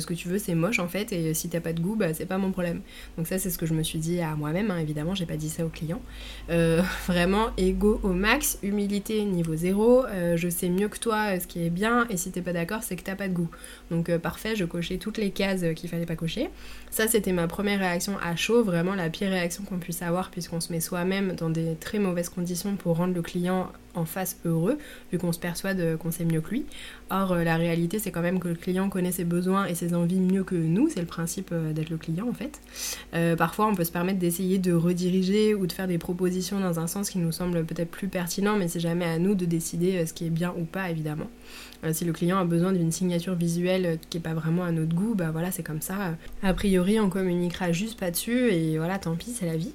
ce 0.00 0.06
que 0.06 0.14
tu 0.14 0.28
veux, 0.28 0.38
c'est 0.38 0.54
moche 0.54 0.78
en 0.78 0.88
fait, 0.88 1.12
et 1.12 1.34
si 1.34 1.48
t'as 1.48 1.60
pas 1.60 1.72
de 1.72 1.80
goût, 1.80 1.96
bah 1.96 2.14
c'est 2.14 2.26
pas 2.26 2.38
mon 2.38 2.50
problème. 2.50 2.80
Donc 3.16 3.26
ça, 3.26 3.38
c'est 3.38 3.50
ce 3.50 3.58
que 3.58 3.66
je 3.66 3.74
me 3.74 3.82
suis 3.82 3.98
dit 3.98 4.20
à 4.20 4.34
moi-même, 4.36 4.70
hein, 4.70 4.78
évidemment, 4.78 5.14
j'ai 5.14 5.26
pas 5.26 5.36
dit 5.36 5.48
ça 5.50 5.64
aux 5.64 5.68
clients. 5.68 6.02
vraiment, 7.06 7.48
ego 7.56 8.00
au 8.02 8.12
max, 8.12 8.58
humilité 8.62 9.24
niveau 9.24 9.54
zéro, 9.54 10.04
je 10.34 10.48
sais 10.48 10.68
mieux 10.68 10.88
que 10.88 10.98
toi 10.98 11.38
ce 11.38 11.46
qui 11.46 11.64
est 11.64 11.70
bien, 11.70 12.06
et 12.10 12.16
si 12.16 12.30
t'es 12.30 12.42
pas 12.42 12.52
d'accord, 12.52 12.82
c'est 12.82 12.96
que 12.96 13.02
t'as 13.02 13.16
pas 13.16 13.28
de 13.28 13.34
goût. 13.34 13.50
Donc 13.90 14.14
parfait, 14.18 14.56
je 14.56 14.64
cochais 14.64 14.98
toutes 14.98 15.18
les 15.18 15.30
cases 15.30 15.64
qu'il 15.74 15.88
fallait 15.88 16.06
pas 16.06 16.16
cocher. 16.16 16.50
Ça, 16.90 17.06
c'était 17.06 17.32
ma 17.32 17.46
première 17.46 17.78
réaction 17.78 18.16
à 18.22 18.34
chaud, 18.36 18.64
vraiment 18.64 18.94
la 18.94 19.10
pire 19.10 19.30
réaction 19.30 19.64
qu'on 19.64 19.78
puisse 19.78 20.02
avoir, 20.02 20.30
puisqu'on 20.30 20.60
se 20.60 20.72
met 20.72 20.80
soi-même 20.80 21.34
dans 21.34 21.50
des 21.50 21.76
très 21.78 21.98
mauvaises 21.98 22.28
conditions 22.28 22.76
pour 22.76 22.96
rendre 22.96 23.14
le 23.14 23.22
client 23.22 23.70
en 23.94 24.04
face 24.04 24.38
heureux, 24.44 24.78
vu 25.12 25.18
qu'on 25.18 25.32
se 25.32 25.38
persuade 25.38 25.96
qu'on 25.98 26.10
sait 26.10 26.24
mieux 26.24 26.40
que 26.40 26.50
lui. 26.50 26.66
Or, 27.10 27.32
euh, 27.32 27.42
la 27.42 27.56
réalité, 27.56 27.98
c'est 27.98 28.12
quand 28.12 28.20
même 28.20 28.38
que 28.38 28.48
le 28.48 28.54
client 28.54 28.88
connaît 28.88 29.10
ses 29.10 29.24
besoins 29.24 29.66
et 29.66 29.74
ses 29.74 29.94
envies 29.94 30.20
mieux 30.20 30.44
que 30.44 30.54
nous, 30.54 30.88
c'est 30.88 31.00
le 31.00 31.06
principe 31.06 31.50
euh, 31.52 31.72
d'être 31.72 31.90
le 31.90 31.96
client 31.96 32.28
en 32.28 32.32
fait. 32.32 32.60
Euh, 33.14 33.34
parfois, 33.34 33.66
on 33.66 33.74
peut 33.74 33.82
se 33.82 33.90
permettre 33.90 34.20
d'essayer 34.20 34.58
de 34.58 34.72
rediriger 34.72 35.54
ou 35.56 35.66
de 35.66 35.72
faire 35.72 35.88
des 35.88 35.98
propositions 35.98 36.60
dans 36.60 36.78
un 36.78 36.86
sens 36.86 37.10
qui 37.10 37.18
nous 37.18 37.32
semble 37.32 37.64
peut-être 37.64 37.90
plus 37.90 38.06
pertinent, 38.06 38.56
mais 38.56 38.68
c'est 38.68 38.80
jamais 38.80 39.04
à 39.04 39.18
nous 39.18 39.34
de 39.34 39.44
décider 39.44 40.06
ce 40.06 40.12
qui 40.12 40.26
est 40.26 40.30
bien 40.30 40.54
ou 40.56 40.64
pas, 40.64 40.88
évidemment. 40.88 41.28
si 41.92 42.04
le 42.04 42.12
client 42.12 42.38
a 42.38 42.44
besoin 42.44 42.72
d'une 42.72 42.92
signature 42.92 43.34
visuelle 43.34 43.98
qui 44.08 44.18
n'est 44.18 44.22
pas 44.22 44.34
vraiment 44.34 44.62
à 44.62 44.70
notre 44.70 44.94
goût, 44.94 45.14
bah 45.16 45.30
voilà, 45.32 45.50
c'est 45.50 45.64
comme 45.64 45.80
ça. 45.80 46.16
A 46.42 46.54
priori, 46.54 47.00
on 47.00 47.10
communiquera 47.10 47.72
juste 47.72 47.98
pas 47.98 48.12
dessus 48.12 48.52
et 48.52 48.78
voilà, 48.78 48.98
tant 48.98 49.16
pis, 49.16 49.32
c'est 49.32 49.46
la 49.46 49.56
vie. 49.56 49.72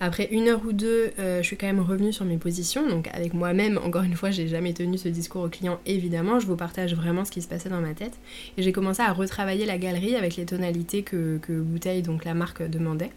Après 0.00 0.28
une 0.30 0.46
heure 0.46 0.60
ou 0.64 0.72
deux, 0.72 1.10
euh, 1.18 1.42
je 1.42 1.46
suis 1.46 1.56
quand 1.56 1.66
même 1.66 1.80
revenue 1.80 2.12
sur 2.12 2.24
mes 2.24 2.38
positions. 2.38 2.88
Donc 2.88 3.08
avec 3.12 3.34
moi-même, 3.34 3.78
encore 3.78 4.02
une 4.02 4.14
fois, 4.14 4.30
j'ai 4.30 4.46
jamais 4.46 4.72
tenu 4.72 4.96
ce 4.96 5.08
discours 5.08 5.42
au 5.42 5.48
client, 5.48 5.80
évidemment. 5.86 6.38
Je 6.38 6.46
vous 6.46 6.54
partage 6.54 6.94
vraiment 6.94 7.24
ce 7.24 7.32
qui 7.32 7.42
se 7.42 7.48
passait 7.48 7.68
dans 7.68 7.80
ma 7.80 7.94
tête. 7.94 8.16
Et 8.56 8.62
j'ai 8.62 8.70
commencé 8.70 9.02
à 9.02 9.12
retravailler 9.12 9.66
la 9.66 9.76
galerie 9.76 10.14
avec 10.14 10.36
les 10.36 10.44
tonalités 10.44 11.02
que, 11.02 11.40
Bouteille, 11.48 12.02
donc 12.02 12.24
la 12.24 12.34
marque, 12.34 12.62
demandait. 12.62 13.10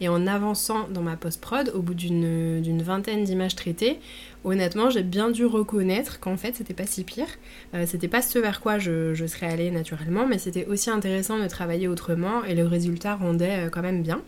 Et 0.00 0.08
en 0.08 0.26
avançant 0.28 0.88
dans 0.88 1.02
ma 1.02 1.16
post-prod, 1.16 1.72
au 1.74 1.82
bout 1.82 1.94
d'une 1.94 2.82
vingtaine 2.82 3.24
d'images 3.24 3.56
traitées, 3.56 3.98
honnêtement, 4.44 4.88
j'ai 4.88 5.02
bien 5.02 5.30
dû 5.30 5.44
reconnaître 5.46 6.20
qu'en 6.20 6.36
fait, 6.36 6.54
c'était 6.54 6.74
pas 6.74 6.86
si 6.86 7.02
pire. 7.02 7.26
Euh, 7.74 7.86
c'était 7.86 8.08
pas 8.08 8.22
ce 8.22 8.38
vers 8.38 8.60
quoi 8.60 8.78
je, 8.78 9.14
je 9.14 9.26
serais 9.26 9.46
allée 9.46 9.70
naturellement, 9.72 10.26
mais 10.28 10.38
c'était 10.38 10.66
aussi 10.66 10.90
intéressant 10.90 11.38
de 11.38 11.48
travailler 11.48 11.88
autrement 11.88 12.44
et 12.44 12.54
le 12.54 12.66
résultat 12.66 13.16
rendait 13.16 13.66
euh, 13.66 13.68
quand 13.68 13.82
même 13.82 14.02
bien. 14.02 14.22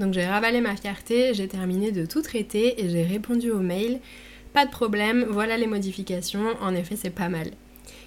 Donc 0.00 0.14
j'ai 0.14 0.26
ravalé 0.26 0.60
ma 0.60 0.76
fierté, 0.76 1.34
j'ai 1.34 1.48
terminé 1.48 1.92
de 1.92 2.06
tout 2.06 2.22
traiter 2.22 2.82
et 2.82 2.88
j'ai 2.88 3.02
répondu 3.02 3.50
au 3.50 3.60
mail. 3.60 4.00
Pas 4.52 4.64
de 4.64 4.70
problème, 4.70 5.26
voilà 5.28 5.56
les 5.56 5.66
modifications, 5.66 6.56
en 6.60 6.74
effet 6.74 6.96
c'est 6.96 7.10
pas 7.10 7.28
mal. 7.28 7.50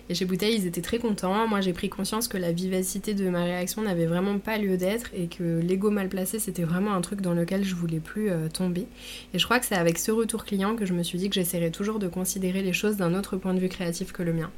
Et 0.09 0.13
chez 0.13 0.25
Bouteille, 0.25 0.55
ils 0.55 0.67
étaient 0.67 0.81
très 0.81 0.99
contents. 0.99 1.47
Moi, 1.47 1.61
j'ai 1.61 1.71
pris 1.71 1.87
conscience 1.87 2.27
que 2.27 2.37
la 2.37 2.51
vivacité 2.51 3.13
de 3.13 3.29
ma 3.29 3.45
réaction 3.45 3.81
n'avait 3.81 4.07
vraiment 4.07 4.39
pas 4.39 4.57
lieu 4.57 4.75
d'être 4.75 5.09
et 5.15 5.27
que 5.27 5.59
l'ego 5.61 5.89
mal 5.89 6.09
placé, 6.09 6.37
c'était 6.37 6.63
vraiment 6.63 6.93
un 6.93 6.99
truc 6.99 7.21
dans 7.21 7.33
lequel 7.33 7.63
je 7.63 7.75
voulais 7.75 8.01
plus 8.01 8.29
euh, 8.29 8.49
tomber. 8.49 8.87
Et 9.33 9.39
je 9.39 9.45
crois 9.45 9.59
que 9.59 9.65
c'est 9.65 9.75
avec 9.75 9.97
ce 9.97 10.11
retour 10.11 10.43
client 10.43 10.75
que 10.75 10.85
je 10.85 10.93
me 10.93 11.03
suis 11.03 11.17
dit 11.17 11.29
que 11.29 11.35
j'essaierais 11.35 11.71
toujours 11.71 11.97
de 11.97 12.09
considérer 12.09 12.61
les 12.61 12.73
choses 12.73 12.97
d'un 12.97 13.13
autre 13.17 13.37
point 13.37 13.53
de 13.53 13.59
vue 13.59 13.69
créatif 13.69 14.11
que 14.11 14.23
le 14.23 14.33
mien. 14.33 14.51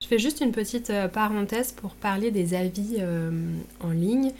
Je 0.00 0.06
fais 0.06 0.20
juste 0.20 0.40
une 0.40 0.52
petite 0.52 0.90
euh, 0.90 1.08
parenthèse 1.08 1.72
pour 1.72 1.90
parler 1.96 2.30
des 2.30 2.54
avis 2.54 2.98
euh, 3.00 3.30
en 3.80 3.90
ligne, 3.90 4.30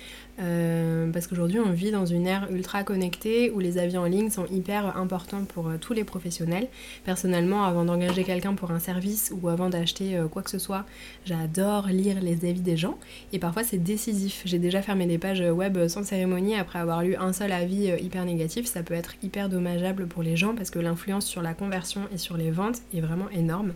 euh, 0.40 1.10
parce 1.10 1.26
qu'aujourd'hui 1.26 1.58
on 1.58 1.72
vit 1.72 1.90
dans 1.90 2.06
une 2.06 2.28
ère 2.28 2.48
ultra 2.52 2.84
connectée 2.84 3.50
où 3.50 3.58
les 3.58 3.76
avis 3.76 3.98
en 3.98 4.04
ligne 4.04 4.30
sont 4.30 4.46
hyper 4.46 4.96
importants 4.96 5.44
pour 5.44 5.68
tous 5.80 5.94
les 5.94 6.04
professionnels. 6.04 6.68
Personnellement, 7.04 7.64
avant 7.64 7.84
d'engager 7.84 8.22
quelqu'un 8.22 8.54
pour 8.54 8.70
un 8.70 8.78
service 8.78 9.30
ou 9.42 9.48
avant 9.48 9.68
d'acheter 9.68 10.18
quoi 10.30 10.42
que 10.42 10.50
ce 10.50 10.60
soit, 10.60 10.86
j'adore 11.26 11.88
lire 11.88 12.20
les 12.22 12.48
avis 12.48 12.60
des 12.60 12.76
gens 12.76 12.96
et 13.32 13.40
parfois 13.40 13.64
c'est 13.64 13.82
décisif. 13.82 14.42
J'ai 14.44 14.60
déjà 14.60 14.80
fermé 14.80 15.06
des 15.06 15.18
pages 15.18 15.40
web 15.40 15.88
sans 15.88 16.04
cérémonie 16.04 16.54
après 16.54 16.78
avoir 16.78 17.02
lu 17.02 17.16
un 17.16 17.32
seul 17.32 17.50
avis 17.50 17.92
hyper 18.00 18.24
négatif. 18.24 18.66
Ça 18.66 18.84
peut 18.84 18.94
être 18.94 19.16
hyper 19.24 19.48
dommageable 19.48 20.06
pour 20.06 20.22
les 20.22 20.36
gens 20.36 20.54
parce 20.54 20.70
que 20.70 20.78
l'influence 20.78 21.26
sur 21.26 21.42
la 21.42 21.52
conversion 21.52 22.02
et 22.14 22.16
sur 22.16 22.36
les 22.36 22.52
ventes 22.52 22.78
est 22.94 23.00
vraiment 23.00 23.28
énorme. 23.30 23.72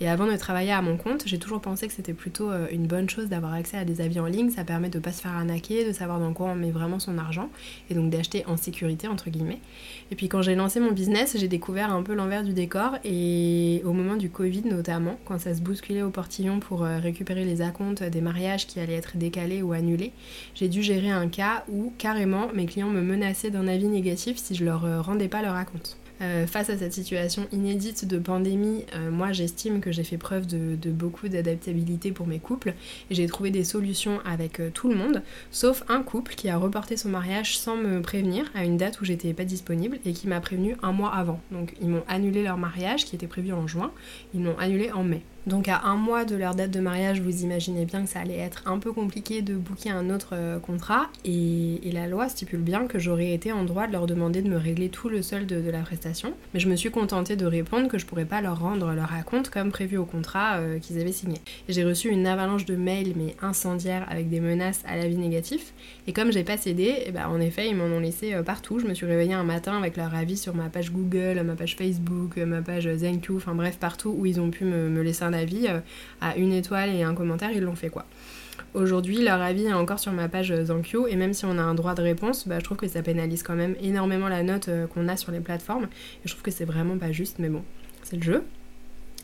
Et 0.00 0.08
avant 0.08 0.26
de 0.26 0.36
travailler 0.36 0.70
à 0.70 0.80
mon 0.80 0.96
compte, 0.96 1.24
j'ai 1.26 1.38
toujours 1.38 1.60
pensé 1.60 1.88
que 1.88 1.92
c'était 1.92 2.12
plutôt 2.12 2.50
euh, 2.50 2.68
une 2.70 2.86
bonne 2.86 3.10
chose 3.10 3.28
d'avoir 3.28 3.52
accès 3.54 3.76
à 3.76 3.84
des 3.84 4.00
avis 4.00 4.20
en 4.20 4.26
ligne. 4.26 4.50
Ça 4.50 4.62
permet 4.62 4.90
de 4.90 4.98
pas 5.00 5.10
se 5.10 5.20
faire 5.20 5.32
arnaquer, 5.32 5.84
de 5.84 5.92
savoir 5.92 6.20
dans 6.20 6.32
quoi 6.32 6.48
on 6.48 6.54
met 6.54 6.70
vraiment 6.70 7.00
son 7.00 7.18
argent 7.18 7.48
et 7.90 7.94
donc 7.94 8.10
d'acheter 8.10 8.44
en 8.46 8.56
sécurité 8.56 9.08
entre 9.08 9.28
guillemets. 9.28 9.58
Et 10.12 10.14
puis 10.14 10.28
quand 10.28 10.40
j'ai 10.40 10.54
lancé 10.54 10.78
mon 10.78 10.92
business, 10.92 11.36
j'ai 11.36 11.48
découvert 11.48 11.90
un 11.90 12.02
peu 12.02 12.14
l'envers 12.14 12.44
du 12.44 12.52
décor 12.52 12.96
et 13.04 13.82
au 13.84 13.92
moment 13.92 14.16
du 14.16 14.30
Covid 14.30 14.62
notamment, 14.66 15.18
quand 15.24 15.40
ça 15.40 15.54
se 15.54 15.60
bousculait 15.60 16.02
au 16.02 16.10
portillon 16.10 16.60
pour 16.60 16.84
euh, 16.84 16.98
récupérer 16.98 17.44
les 17.44 17.60
acomptes 17.60 18.02
des 18.04 18.20
mariages 18.20 18.66
qui 18.66 18.78
allaient 18.78 18.94
être 18.94 19.16
décalés 19.16 19.62
ou 19.62 19.72
annulés, 19.72 20.12
j'ai 20.54 20.68
dû 20.68 20.82
gérer 20.82 21.10
un 21.10 21.28
cas 21.28 21.64
où 21.68 21.92
carrément 21.98 22.48
mes 22.54 22.66
clients 22.66 22.88
me 22.88 23.02
menaçaient 23.02 23.50
d'un 23.50 23.66
avis 23.66 23.88
négatif 23.88 24.36
si 24.36 24.54
je 24.54 24.64
leur 24.64 24.84
euh, 24.84 25.00
rendais 25.00 25.28
pas 25.28 25.42
leur 25.42 25.56
acompte. 25.56 25.96
Euh, 26.20 26.46
face 26.46 26.70
à 26.70 26.76
cette 26.76 26.92
situation 26.92 27.46
inédite 27.52 28.06
de 28.06 28.18
pandémie, 28.18 28.84
euh, 28.94 29.10
moi 29.10 29.32
j'estime 29.32 29.80
que 29.80 29.92
j'ai 29.92 30.04
fait 30.04 30.18
preuve 30.18 30.46
de, 30.46 30.90
beaucoup 30.90 31.28
d'adaptabilité 31.28 32.12
pour 32.12 32.26
mes 32.26 32.38
couples 32.38 32.74
et 33.10 33.14
j'ai 33.14 33.26
trouvé 33.26 33.50
des 33.50 33.62
solutions 33.62 34.20
avec 34.24 34.58
euh, 34.58 34.70
tout 34.72 34.88
le 34.88 34.96
monde, 34.96 35.22
sauf 35.50 35.84
un 35.88 36.02
couple 36.02 36.34
qui 36.34 36.48
a 36.48 36.56
reporté 36.56 36.96
son 36.96 37.08
mariage 37.08 37.58
sans 37.58 37.76
me 37.76 38.00
prévenir 38.00 38.46
à 38.54 38.64
une 38.64 38.76
date 38.76 39.00
où 39.00 39.04
j'étais 39.04 39.32
pas 39.32 39.44
disponible 39.44 39.98
et 40.04 40.12
qui 40.12 40.26
m'a 40.26 40.40
prévenu 40.40 40.76
un 40.82 40.92
mois 40.92 41.14
avant. 41.14 41.40
Donc 41.52 41.74
ils 41.80 41.88
m'ont 41.88 42.04
annulé 42.08 42.42
leur 42.42 42.56
mariage 42.56 43.04
qui 43.04 43.14
était 43.14 43.26
prévu 43.26 43.52
en 43.52 43.66
juin, 43.66 43.92
ils 44.34 44.40
m'ont 44.40 44.58
annulé 44.58 44.90
en 44.90 45.04
mai. 45.04 45.22
Donc 45.48 45.68
à 45.68 45.80
un 45.84 45.96
mois 45.96 46.26
de 46.26 46.36
leur 46.36 46.54
date 46.54 46.70
de 46.70 46.80
mariage, 46.80 47.22
vous 47.22 47.42
imaginez 47.42 47.86
bien 47.86 48.02
que 48.02 48.08
ça 48.10 48.20
allait 48.20 48.36
être 48.36 48.64
un 48.66 48.78
peu 48.78 48.92
compliqué 48.92 49.40
de 49.40 49.54
booker 49.54 49.88
un 49.88 50.10
autre 50.10 50.30
euh, 50.34 50.58
contrat 50.58 51.06
et, 51.24 51.80
la 51.90 52.06
loi 52.06 52.28
stipule 52.28 52.60
bien 52.60 52.86
que 52.86 52.98
j'aurais 52.98 53.32
été 53.32 53.50
en 53.50 53.64
droit 53.64 53.86
de 53.86 53.92
leur 53.92 54.06
demander 54.06 54.42
de 54.42 54.48
me 54.48 54.58
régler 54.58 54.90
tout 54.90 55.08
le 55.08 55.22
solde 55.22 55.46
de, 55.46 55.70
la 55.70 55.80
prestation. 55.80 56.34
Mais 56.52 56.60
je 56.60 56.68
me 56.68 56.76
suis 56.76 56.90
contentée 56.90 57.34
de 57.34 57.46
répondre 57.46 57.88
que 57.88 57.96
je 57.96 58.04
pourrais 58.04 58.26
pas 58.26 58.42
leur 58.42 58.60
rendre 58.60 58.92
leur 58.92 59.08
raconte 59.08 59.48
comme 59.48 59.70
prévu 59.70 59.96
au 59.96 60.04
contrat 60.04 60.58
euh, 60.58 60.78
qu'ils 60.78 61.00
avaient 61.00 61.12
signé. 61.12 61.38
J'ai 61.68 61.82
reçu 61.82 62.10
une 62.10 62.26
avalanche 62.26 62.66
de 62.66 62.76
mails 62.76 63.14
mais 63.16 63.34
incendiaires 63.40 64.06
avec 64.10 64.28
des 64.28 64.40
menaces 64.40 64.82
à 64.86 64.96
l'avis 64.96 65.16
négatif 65.16 65.72
et 66.06 66.12
comme 66.12 66.30
j'ai 66.30 66.44
pas 66.44 66.58
cédé, 66.58 66.94
eh 67.06 67.10
ben, 67.10 67.26
en 67.26 67.40
effet 67.40 67.68
ils 67.68 67.74
m'en 67.74 67.84
ont 67.84 68.00
laissé 68.00 68.34
euh, 68.34 68.42
partout. 68.42 68.78
Je 68.78 68.86
me 68.86 68.92
suis 68.92 69.06
réveillée 69.06 69.34
un 69.34 69.44
matin 69.44 69.78
avec 69.78 69.96
leur 69.96 70.14
avis 70.14 70.36
sur 70.36 70.54
ma 70.54 70.68
page 70.68 70.92
Google, 70.92 71.42
ma 71.42 71.54
page 71.54 71.74
Facebook, 71.76 72.36
ma 72.36 72.60
page 72.60 72.88
ZenQ, 72.96 73.36
enfin 73.36 73.54
bref 73.54 73.78
partout 73.78 74.14
où 74.16 74.26
ils 74.26 74.40
ont 74.40 74.50
pu 74.50 74.64
me, 74.64 74.90
me 74.90 75.02
laisser 75.02 75.24
un 75.24 75.32
avis 75.38 75.66
euh, 75.68 75.80
à 76.20 76.36
une 76.36 76.52
étoile 76.52 76.90
et 76.90 77.02
un 77.02 77.14
commentaire, 77.14 77.50
ils 77.52 77.62
l'ont 77.62 77.74
fait 77.74 77.88
quoi. 77.88 78.04
Aujourd'hui, 78.74 79.22
leur 79.22 79.40
avis 79.40 79.64
est 79.64 79.72
encore 79.72 79.98
sur 79.98 80.12
ma 80.12 80.28
page 80.28 80.54
Zankyo 80.64 81.06
et 81.06 81.16
même 81.16 81.32
si 81.32 81.46
on 81.46 81.58
a 81.58 81.62
un 81.62 81.74
droit 81.74 81.94
de 81.94 82.02
réponse, 82.02 82.46
bah, 82.46 82.58
je 82.58 82.64
trouve 82.64 82.76
que 82.76 82.86
ça 82.86 83.02
pénalise 83.02 83.42
quand 83.42 83.54
même 83.54 83.74
énormément 83.80 84.28
la 84.28 84.42
note 84.42 84.68
euh, 84.68 84.86
qu'on 84.86 85.08
a 85.08 85.16
sur 85.16 85.32
les 85.32 85.40
plateformes. 85.40 85.84
Et 85.84 86.28
je 86.28 86.32
trouve 86.32 86.42
que 86.42 86.50
c'est 86.50 86.66
vraiment 86.66 86.98
pas 86.98 87.10
juste, 87.10 87.38
mais 87.38 87.48
bon, 87.48 87.62
c'est 88.02 88.16
le 88.16 88.22
jeu. 88.22 88.44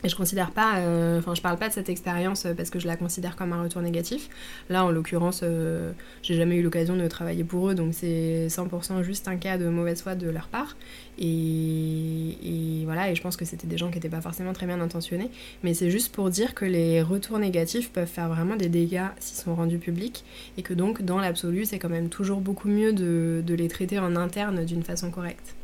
Et 0.03 0.09
je 0.09 0.15
considère 0.15 0.51
pas, 0.51 0.77
euh, 0.77 1.19
je 1.33 1.41
parle 1.41 1.57
pas 1.57 1.67
de 1.67 1.73
cette 1.73 1.89
expérience 1.89 2.45
euh, 2.45 2.53
parce 2.53 2.69
que 2.69 2.77
je 2.77 2.85
la 2.85 2.95
considère 2.95 3.35
comme 3.35 3.53
un 3.53 3.63
retour 3.63 3.81
négatif. 3.81 4.29
Là 4.69 4.85
en 4.85 4.91
l'occurrence, 4.91 5.41
euh, 5.41 5.93
j'ai 6.21 6.35
jamais 6.35 6.57
eu 6.57 6.61
l'occasion 6.61 6.95
de 6.95 7.07
travailler 7.07 7.43
pour 7.43 7.69
eux, 7.69 7.75
donc 7.75 7.95
c'est 7.95 8.45
100% 8.47 9.01
juste 9.01 9.27
un 9.27 9.37
cas 9.37 9.57
de 9.57 9.67
mauvaise 9.67 10.03
foi 10.03 10.13
de 10.13 10.29
leur 10.29 10.47
part. 10.47 10.77
Et, 11.17 12.83
voilà, 12.83 13.09
et 13.09 13.15
je 13.15 13.21
pense 13.23 13.35
que 13.35 13.45
c'était 13.45 13.65
des 13.65 13.79
gens 13.79 13.89
qui 13.89 13.95
n'étaient 13.95 14.09
pas 14.09 14.21
forcément 14.21 14.53
très 14.53 14.67
bien 14.67 14.79
intentionnés. 14.79 15.31
Mais 15.63 15.73
c'est 15.73 15.89
juste 15.89 16.13
pour 16.13 16.29
dire 16.29 16.53
que 16.53 16.65
les 16.65 17.01
retours 17.01 17.39
négatifs 17.39 17.91
peuvent 17.91 18.05
faire 18.05 18.29
vraiment 18.29 18.57
des 18.57 18.69
dégâts 18.69 19.07
s'ils 19.19 19.37
sont 19.37 19.55
rendus 19.55 19.79
publics. 19.79 20.23
Et 20.59 20.61
que 20.61 20.75
donc 20.75 21.01
dans 21.01 21.19
l'absolu, 21.19 21.65
c'est 21.65 21.79
quand 21.79 21.89
même 21.89 22.09
toujours 22.09 22.41
beaucoup 22.41 22.67
mieux 22.67 22.93
de 22.93 23.53
les 23.55 23.67
traiter 23.69 23.97
en 23.97 24.15
interne 24.15 24.65
d'une 24.65 24.83
façon 24.83 25.09
correcte. 25.09 25.55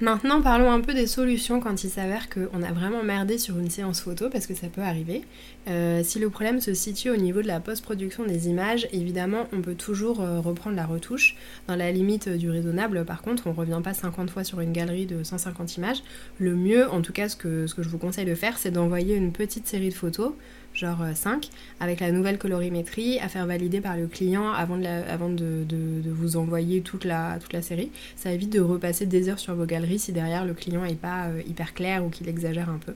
Maintenant, 0.00 0.40
parlons 0.40 0.72
un 0.72 0.80
peu 0.80 0.94
des 0.94 1.06
solutions 1.06 1.60
quand 1.60 1.84
il 1.84 1.90
s'avère 1.90 2.30
qu'on 2.30 2.62
a 2.62 2.72
vraiment 2.72 3.02
merdé 3.02 3.36
sur 3.36 3.58
une 3.58 3.68
séance 3.68 4.00
photo, 4.00 4.30
parce 4.30 4.46
que 4.46 4.54
ça 4.54 4.68
peut 4.68 4.80
arriver. 4.80 5.20
Euh, 5.68 6.00
si 6.02 6.18
le 6.18 6.30
problème 6.30 6.58
se 6.58 6.72
situe 6.72 7.10
au 7.10 7.18
niveau 7.18 7.42
de 7.42 7.46
la 7.46 7.60
post-production 7.60 8.24
des 8.24 8.48
images, 8.48 8.88
évidemment, 8.92 9.46
on 9.52 9.60
peut 9.60 9.74
toujours 9.74 10.22
euh, 10.22 10.40
reprendre 10.40 10.74
la 10.74 10.86
retouche. 10.86 11.36
Dans 11.68 11.76
la 11.76 11.92
limite 11.92 12.30
du 12.30 12.48
raisonnable, 12.48 13.04
par 13.04 13.20
contre, 13.20 13.46
on 13.46 13.52
revient 13.52 13.82
pas 13.84 13.92
50 13.92 14.30
fois 14.30 14.42
sur 14.42 14.60
une 14.60 14.72
galerie 14.72 15.04
de 15.04 15.22
150 15.22 15.76
images. 15.76 16.02
Le 16.38 16.56
mieux, 16.56 16.88
en 16.88 17.02
tout 17.02 17.12
cas, 17.12 17.28
que, 17.28 17.66
ce 17.66 17.74
que 17.74 17.82
je 17.82 17.90
vous 17.90 17.98
conseille 17.98 18.24
de 18.24 18.34
faire, 18.34 18.56
c'est 18.56 18.70
d'envoyer 18.70 19.16
une 19.16 19.32
petite 19.32 19.66
série 19.66 19.90
de 19.90 19.94
photos 19.94 20.32
genre 20.74 21.04
5, 21.14 21.44
euh, 21.44 21.84
avec 21.84 22.00
la 22.00 22.12
nouvelle 22.12 22.38
colorimétrie 22.38 23.18
à 23.18 23.28
faire 23.28 23.46
valider 23.46 23.80
par 23.80 23.96
le 23.96 24.06
client 24.06 24.52
avant 24.52 24.78
de, 24.78 26.10
vous 26.10 26.36
envoyer 26.36 26.80
toute 26.80 27.04
la, 27.04 27.38
toute 27.40 27.52
la 27.52 27.62
série. 27.62 27.90
Ça 28.16 28.32
évite 28.32 28.50
de 28.50 28.60
repasser 28.60 29.06
des 29.06 29.28
heures 29.28 29.38
sur 29.38 29.54
vos 29.54 29.66
galeries 29.66 29.98
si 29.98 30.12
derrière 30.12 30.44
le 30.44 30.54
client 30.54 30.82
n'est 30.82 30.94
pas 30.94 31.26
euh, 31.26 31.42
hyper 31.46 31.74
clair 31.74 32.04
ou 32.04 32.08
qu'il 32.08 32.28
exagère 32.28 32.68
un 32.68 32.78
peu. 32.78 32.94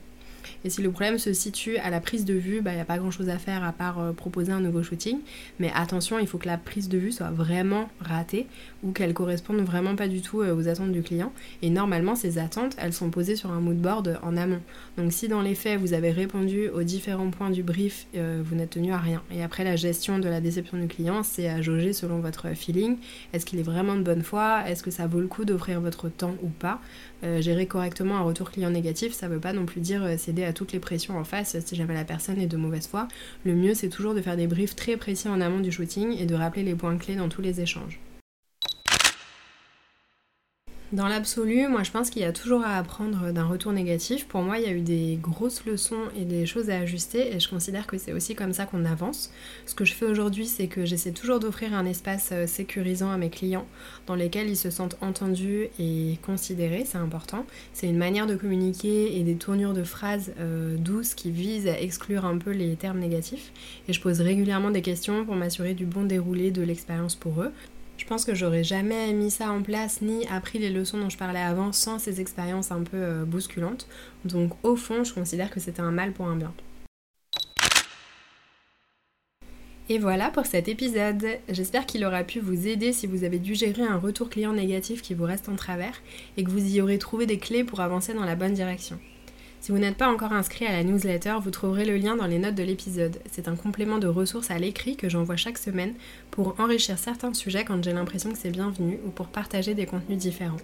Et 0.65 0.71
si 0.71 0.81
le 0.81 0.91
problème 0.91 1.19
se 1.19 1.35
situe 1.35 1.77
à 1.77 1.91
la 1.91 2.01
prise 2.01 2.25
de 2.25 2.33
vue, 2.33 2.57
il 2.57 2.63
bah, 2.63 2.75
n'y 2.75 2.81
a 2.81 2.87
pas 2.87 2.97
grand 2.97 3.11
chose 3.11 3.29
à 3.29 3.37
faire 3.37 3.63
à 3.63 3.73
part 3.73 4.01
euh, 4.01 4.13
proposer 4.13 4.51
un 4.51 4.61
nouveau 4.61 4.83
shooting. 4.83 5.19
Mais 5.59 5.71
attention, 5.75 6.19
il 6.19 6.27
faut 6.27 6.39
que 6.39 6.47
la 6.47 6.57
prise 6.57 6.89
de 6.89 6.97
vue 6.97 7.13
soit 7.13 7.31
vraiment 7.31 7.91
ratée 8.01 8.47
ou 8.83 8.93
qu'elle 8.93 9.13
corresponde 9.13 9.61
vraiment 9.61 9.95
pas 9.95 10.09
du 10.09 10.23
tout 10.23 10.41
euh, 10.41 10.57
aux 10.57 10.67
attentes 10.67 10.93
du 10.93 11.03
client. 11.03 11.33
Et 11.61 11.69
normalement, 11.69 12.17
ces 12.17 12.39
attentes, 12.39 12.77
elles 12.79 12.95
sont 12.95 13.11
posées 13.11 13.37
sur 13.37 13.51
un 13.51 13.61
mood 13.61 13.77
board 13.77 14.19
en 14.23 14.39
amont. 14.39 14.61
Donc 14.97 15.13
si 15.13 15.29
dans 15.29 15.43
les 15.43 15.55
faits, 15.55 15.79
vous 15.79 15.93
avez 15.93 16.11
répondu 16.11 16.69
aux 16.69 16.83
différents 16.83 17.31
points 17.31 17.51
du 17.51 17.63
brief, 17.63 18.07
euh, 18.17 18.43
vous 18.43 18.57
n'êtes 18.57 18.71
tenu 18.71 18.93
à 18.93 18.99
rien. 18.99 19.23
Et 19.31 19.43
après, 19.43 19.65
la 19.65 19.77
gestion 19.77 20.19
de 20.19 20.29
la 20.31 20.41
déception 20.41 20.79
du 20.79 20.87
client, 20.87 21.23
c'est 21.23 21.49
à 21.49 21.61
jauger 21.61 21.93
selon 21.93 22.21
votre 22.21 22.55
feeling. 22.55 22.97
Est-ce 23.35 23.45
qu'il 23.45 23.59
est 23.59 23.65
vraiment 23.65 23.97
de 23.97 24.03
bonne 24.03 24.23
foi? 24.23 24.63
Est-ce 24.67 24.83
que 24.83 24.91
ça 24.91 25.07
vaut 25.07 25.21
le 25.21 25.27
coup 25.27 25.45
d'offrir 25.45 25.83
votre 25.83 26.09
temps 26.09 26.35
ou 26.43 26.49
pas? 26.49 26.81
Gérer 27.41 27.67
correctement 27.67 28.19
un 28.19 28.21
retour 28.21 28.51
client 28.51 28.69
négatif, 28.69 29.15
ça 29.15 29.29
veut 29.29 29.39
pas 29.39 29.55
non 29.55 29.65
plus 29.65 29.81
dire 29.81 30.07
céder 30.19 30.45
à 30.45 30.53
toutes 30.55 30.73
les 30.73 30.81
pressions 30.81 31.19
en 31.19 31.25
face 31.25 31.57
si 31.65 31.77
jamais 31.77 31.95
la 31.95 32.05
personne 32.05 32.41
est 32.41 32.47
de 32.47 32.57
mauvaise 32.57 32.87
foi. 32.87 33.09
Le 33.45 33.55
mieux 33.55 33.75
c'est 33.75 33.91
toujours 33.91 34.15
de 34.15 34.23
faire 34.23 34.37
des 34.37 34.47
briefs 34.47 34.75
très 34.77 34.97
précis 34.97 35.29
en 35.29 35.41
amont 35.41 35.61
du 35.61 35.71
shooting 35.71 36.17
et 36.19 36.27
de 36.27 36.35
rappeler 36.35 36.63
les 36.63 36.75
points 36.75 36.97
clés 36.97 37.17
dans 37.17 37.29
tous 37.29 37.43
les 37.43 37.61
échanges. 37.61 38.01
Dans 40.93 41.09
l'absolu, 41.09 41.67
moi 41.67 41.83
je 41.83 41.91
pense 41.91 42.11
qu'il 42.11 42.23
y 42.23 42.27
a 42.27 42.33
toujours 42.33 42.63
à 42.63 42.77
apprendre 42.77 43.33
d'un 43.33 43.47
retour 43.47 43.73
négatif. 43.73 44.29
Pour 44.29 44.43
moi, 44.43 44.59
il 44.59 44.65
y 44.65 44.69
a 44.69 44.71
eu 44.71 44.83
des 44.83 45.19
grosses 45.21 45.65
leçons 45.65 46.03
et 46.17 46.25
des 46.25 46.47
choses 46.47 46.71
à 46.71 46.79
ajuster 46.79 47.35
et 47.35 47.41
je 47.41 47.49
considère 47.49 47.87
que 47.87 47.97
c'est 47.99 48.13
aussi 48.13 48.35
comme 48.35 48.53
ça 48.53 48.67
qu'on 48.67 48.85
avance. 48.85 49.33
Ce 49.67 49.75
que 49.75 49.85
je 49.85 49.95
fais 49.95 50.05
aujourd'hui, 50.05 50.47
c'est 50.47 50.69
que 50.69 50.85
j'essaie 50.85 51.11
toujours 51.11 51.41
d'offrir 51.41 51.75
un 51.75 51.87
espace 51.87 52.31
euh, 52.33 52.47
sécurisant 52.47 53.11
à 53.11 53.17
mes 53.17 53.31
clients 53.31 53.67
dans 54.07 54.15
lesquels 54.15 54.49
ils 54.49 54.57
se 54.57 54.71
sentent 54.71 54.97
entendus 55.01 55.69
et 55.81 56.19
considérés, 56.23 56.85
c'est 56.87 56.99
important. 56.99 57.47
C'est 57.73 57.89
une 57.89 57.99
manière 57.99 58.27
de 58.27 58.37
communiquer 58.37 59.19
et 59.19 59.25
des 59.25 59.37
tournures 59.37 59.73
de 59.73 59.85
phrases 59.85 60.33
euh, 60.39 60.77
douces 60.77 61.15
qui 61.15 61.31
visent 61.31 61.67
à 61.67 61.81
exclure 61.81 62.25
un 62.25 62.39
peu 62.39 62.51
les 62.51 62.77
termes 62.77 63.01
négatifs. 63.01 63.53
Et 63.89 63.93
je 63.95 64.01
pose 64.01 64.21
régulièrement 64.21 64.71
des 64.71 64.83
questions 64.83 65.25
pour 65.25 65.35
m'assurer 65.35 65.75
du 65.75 65.87
bon 65.87 66.05
déroulé 66.05 66.51
de 66.51 66.63
l'expérience 66.63 67.17
pour 67.17 67.43
eux. 67.43 67.53
Je 68.05 68.09
pense 68.11 68.27
que 68.27 68.35
j'aurais 68.35 68.65
jamais 68.65 69.15
mis 69.15 69.31
ça 69.31 69.51
en 69.51 69.63
place 69.63 70.03
ni 70.03 70.27
appris 70.27 70.59
les 70.59 70.69
leçons 70.69 70.99
dont 70.99 71.09
je 71.09 71.17
parlais 71.17 71.41
avant 71.41 71.73
sans 71.73 71.99
ces 71.99 72.21
expériences 72.21 72.71
un 72.71 72.83
peu 72.83 72.99
euh, 72.99 73.25
bousculantes. 73.25 73.89
Donc 74.27 74.53
au 74.63 74.77
fond, 74.77 75.05
je 75.05 75.15
considère 75.15 75.51
que 75.51 75.59
c'était 75.59 75.81
un 75.81 75.91
mal 75.91 76.13
pour 76.13 76.27
un 76.27 76.37
bien. 76.37 76.53
Et 79.89 79.99
voilà 79.99 80.29
pour 80.31 80.45
cet 80.45 80.69
épisode. 80.69 81.27
J'espère 81.49 81.87
qu'il 81.87 82.05
aura 82.05 82.25
pu 82.25 82.41
vous 82.41 82.69
aider 82.69 82.93
si 82.93 83.07
vous 83.07 83.25
avez 83.25 83.39
dû 83.39 83.55
gérer 83.55 83.83
un 83.83 83.97
retour 83.97 84.29
client 84.29 84.53
négatif 84.53 85.01
qui 85.01 85.15
vous 85.15 85.25
reste 85.25 85.49
en 85.49 85.57
travers 85.57 86.03
et 86.37 86.45
que 86.45 86.51
vous 86.51 86.75
y 86.75 86.83
aurez 86.83 86.99
trouvé 86.99 87.25
des 87.25 87.39
clés 87.39 87.65
pour 87.65 87.81
avancer 87.81 88.13
dans 88.13 88.27
la 88.27 88.37
bonne 88.37 88.53
direction. 88.53 89.01
Si 89.65 89.73
vous 89.73 89.79
n'êtes 89.79 89.97
pas 89.97 90.13
encore 90.13 90.35
inscrit 90.35 90.67
à 90.67 90.73
la 90.73 90.85
newsletter, 90.85 91.37
vous 91.41 91.51
trouverez 91.51 91.87
le 91.87 91.97
lien 91.97 92.17
dans 92.17 92.27
les 92.27 92.39
notes 92.39 92.55
de 92.55 92.63
l'épisode. 92.63 93.19
C'est 93.33 93.49
un 93.49 93.57
complément 93.57 93.97
de 93.97 94.07
ressources 94.07 94.51
à 94.51 94.59
l'écrit 94.59 94.95
que 94.95 95.09
j'envoie 95.09 95.37
chaque 95.37 95.57
semaine 95.57 95.95
pour 96.31 96.55
enrichir 96.61 96.99
certains 96.99 97.33
sujets 97.33 97.65
quand 97.65 97.83
j'ai 97.83 97.95
l'impression 97.95 98.31
que 98.31 98.37
c'est 98.37 98.51
bienvenu 98.51 98.99
ou 99.07 99.09
pour 99.09 99.29
partager 99.29 99.73
des 99.73 99.87
contenus 99.87 100.19
différents. 100.19 100.59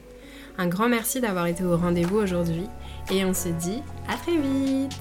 Un 0.58 0.66
grand 0.66 0.90
merci 0.90 1.18
d'avoir 1.18 1.46
été 1.46 1.64
au 1.64 1.78
rendez-vous 1.78 2.18
aujourd'hui 2.18 2.66
et 3.10 3.24
on 3.24 3.32
se 3.32 3.48
dit 3.48 3.80
à 4.06 4.18
très 4.18 4.36
vite 4.36 4.92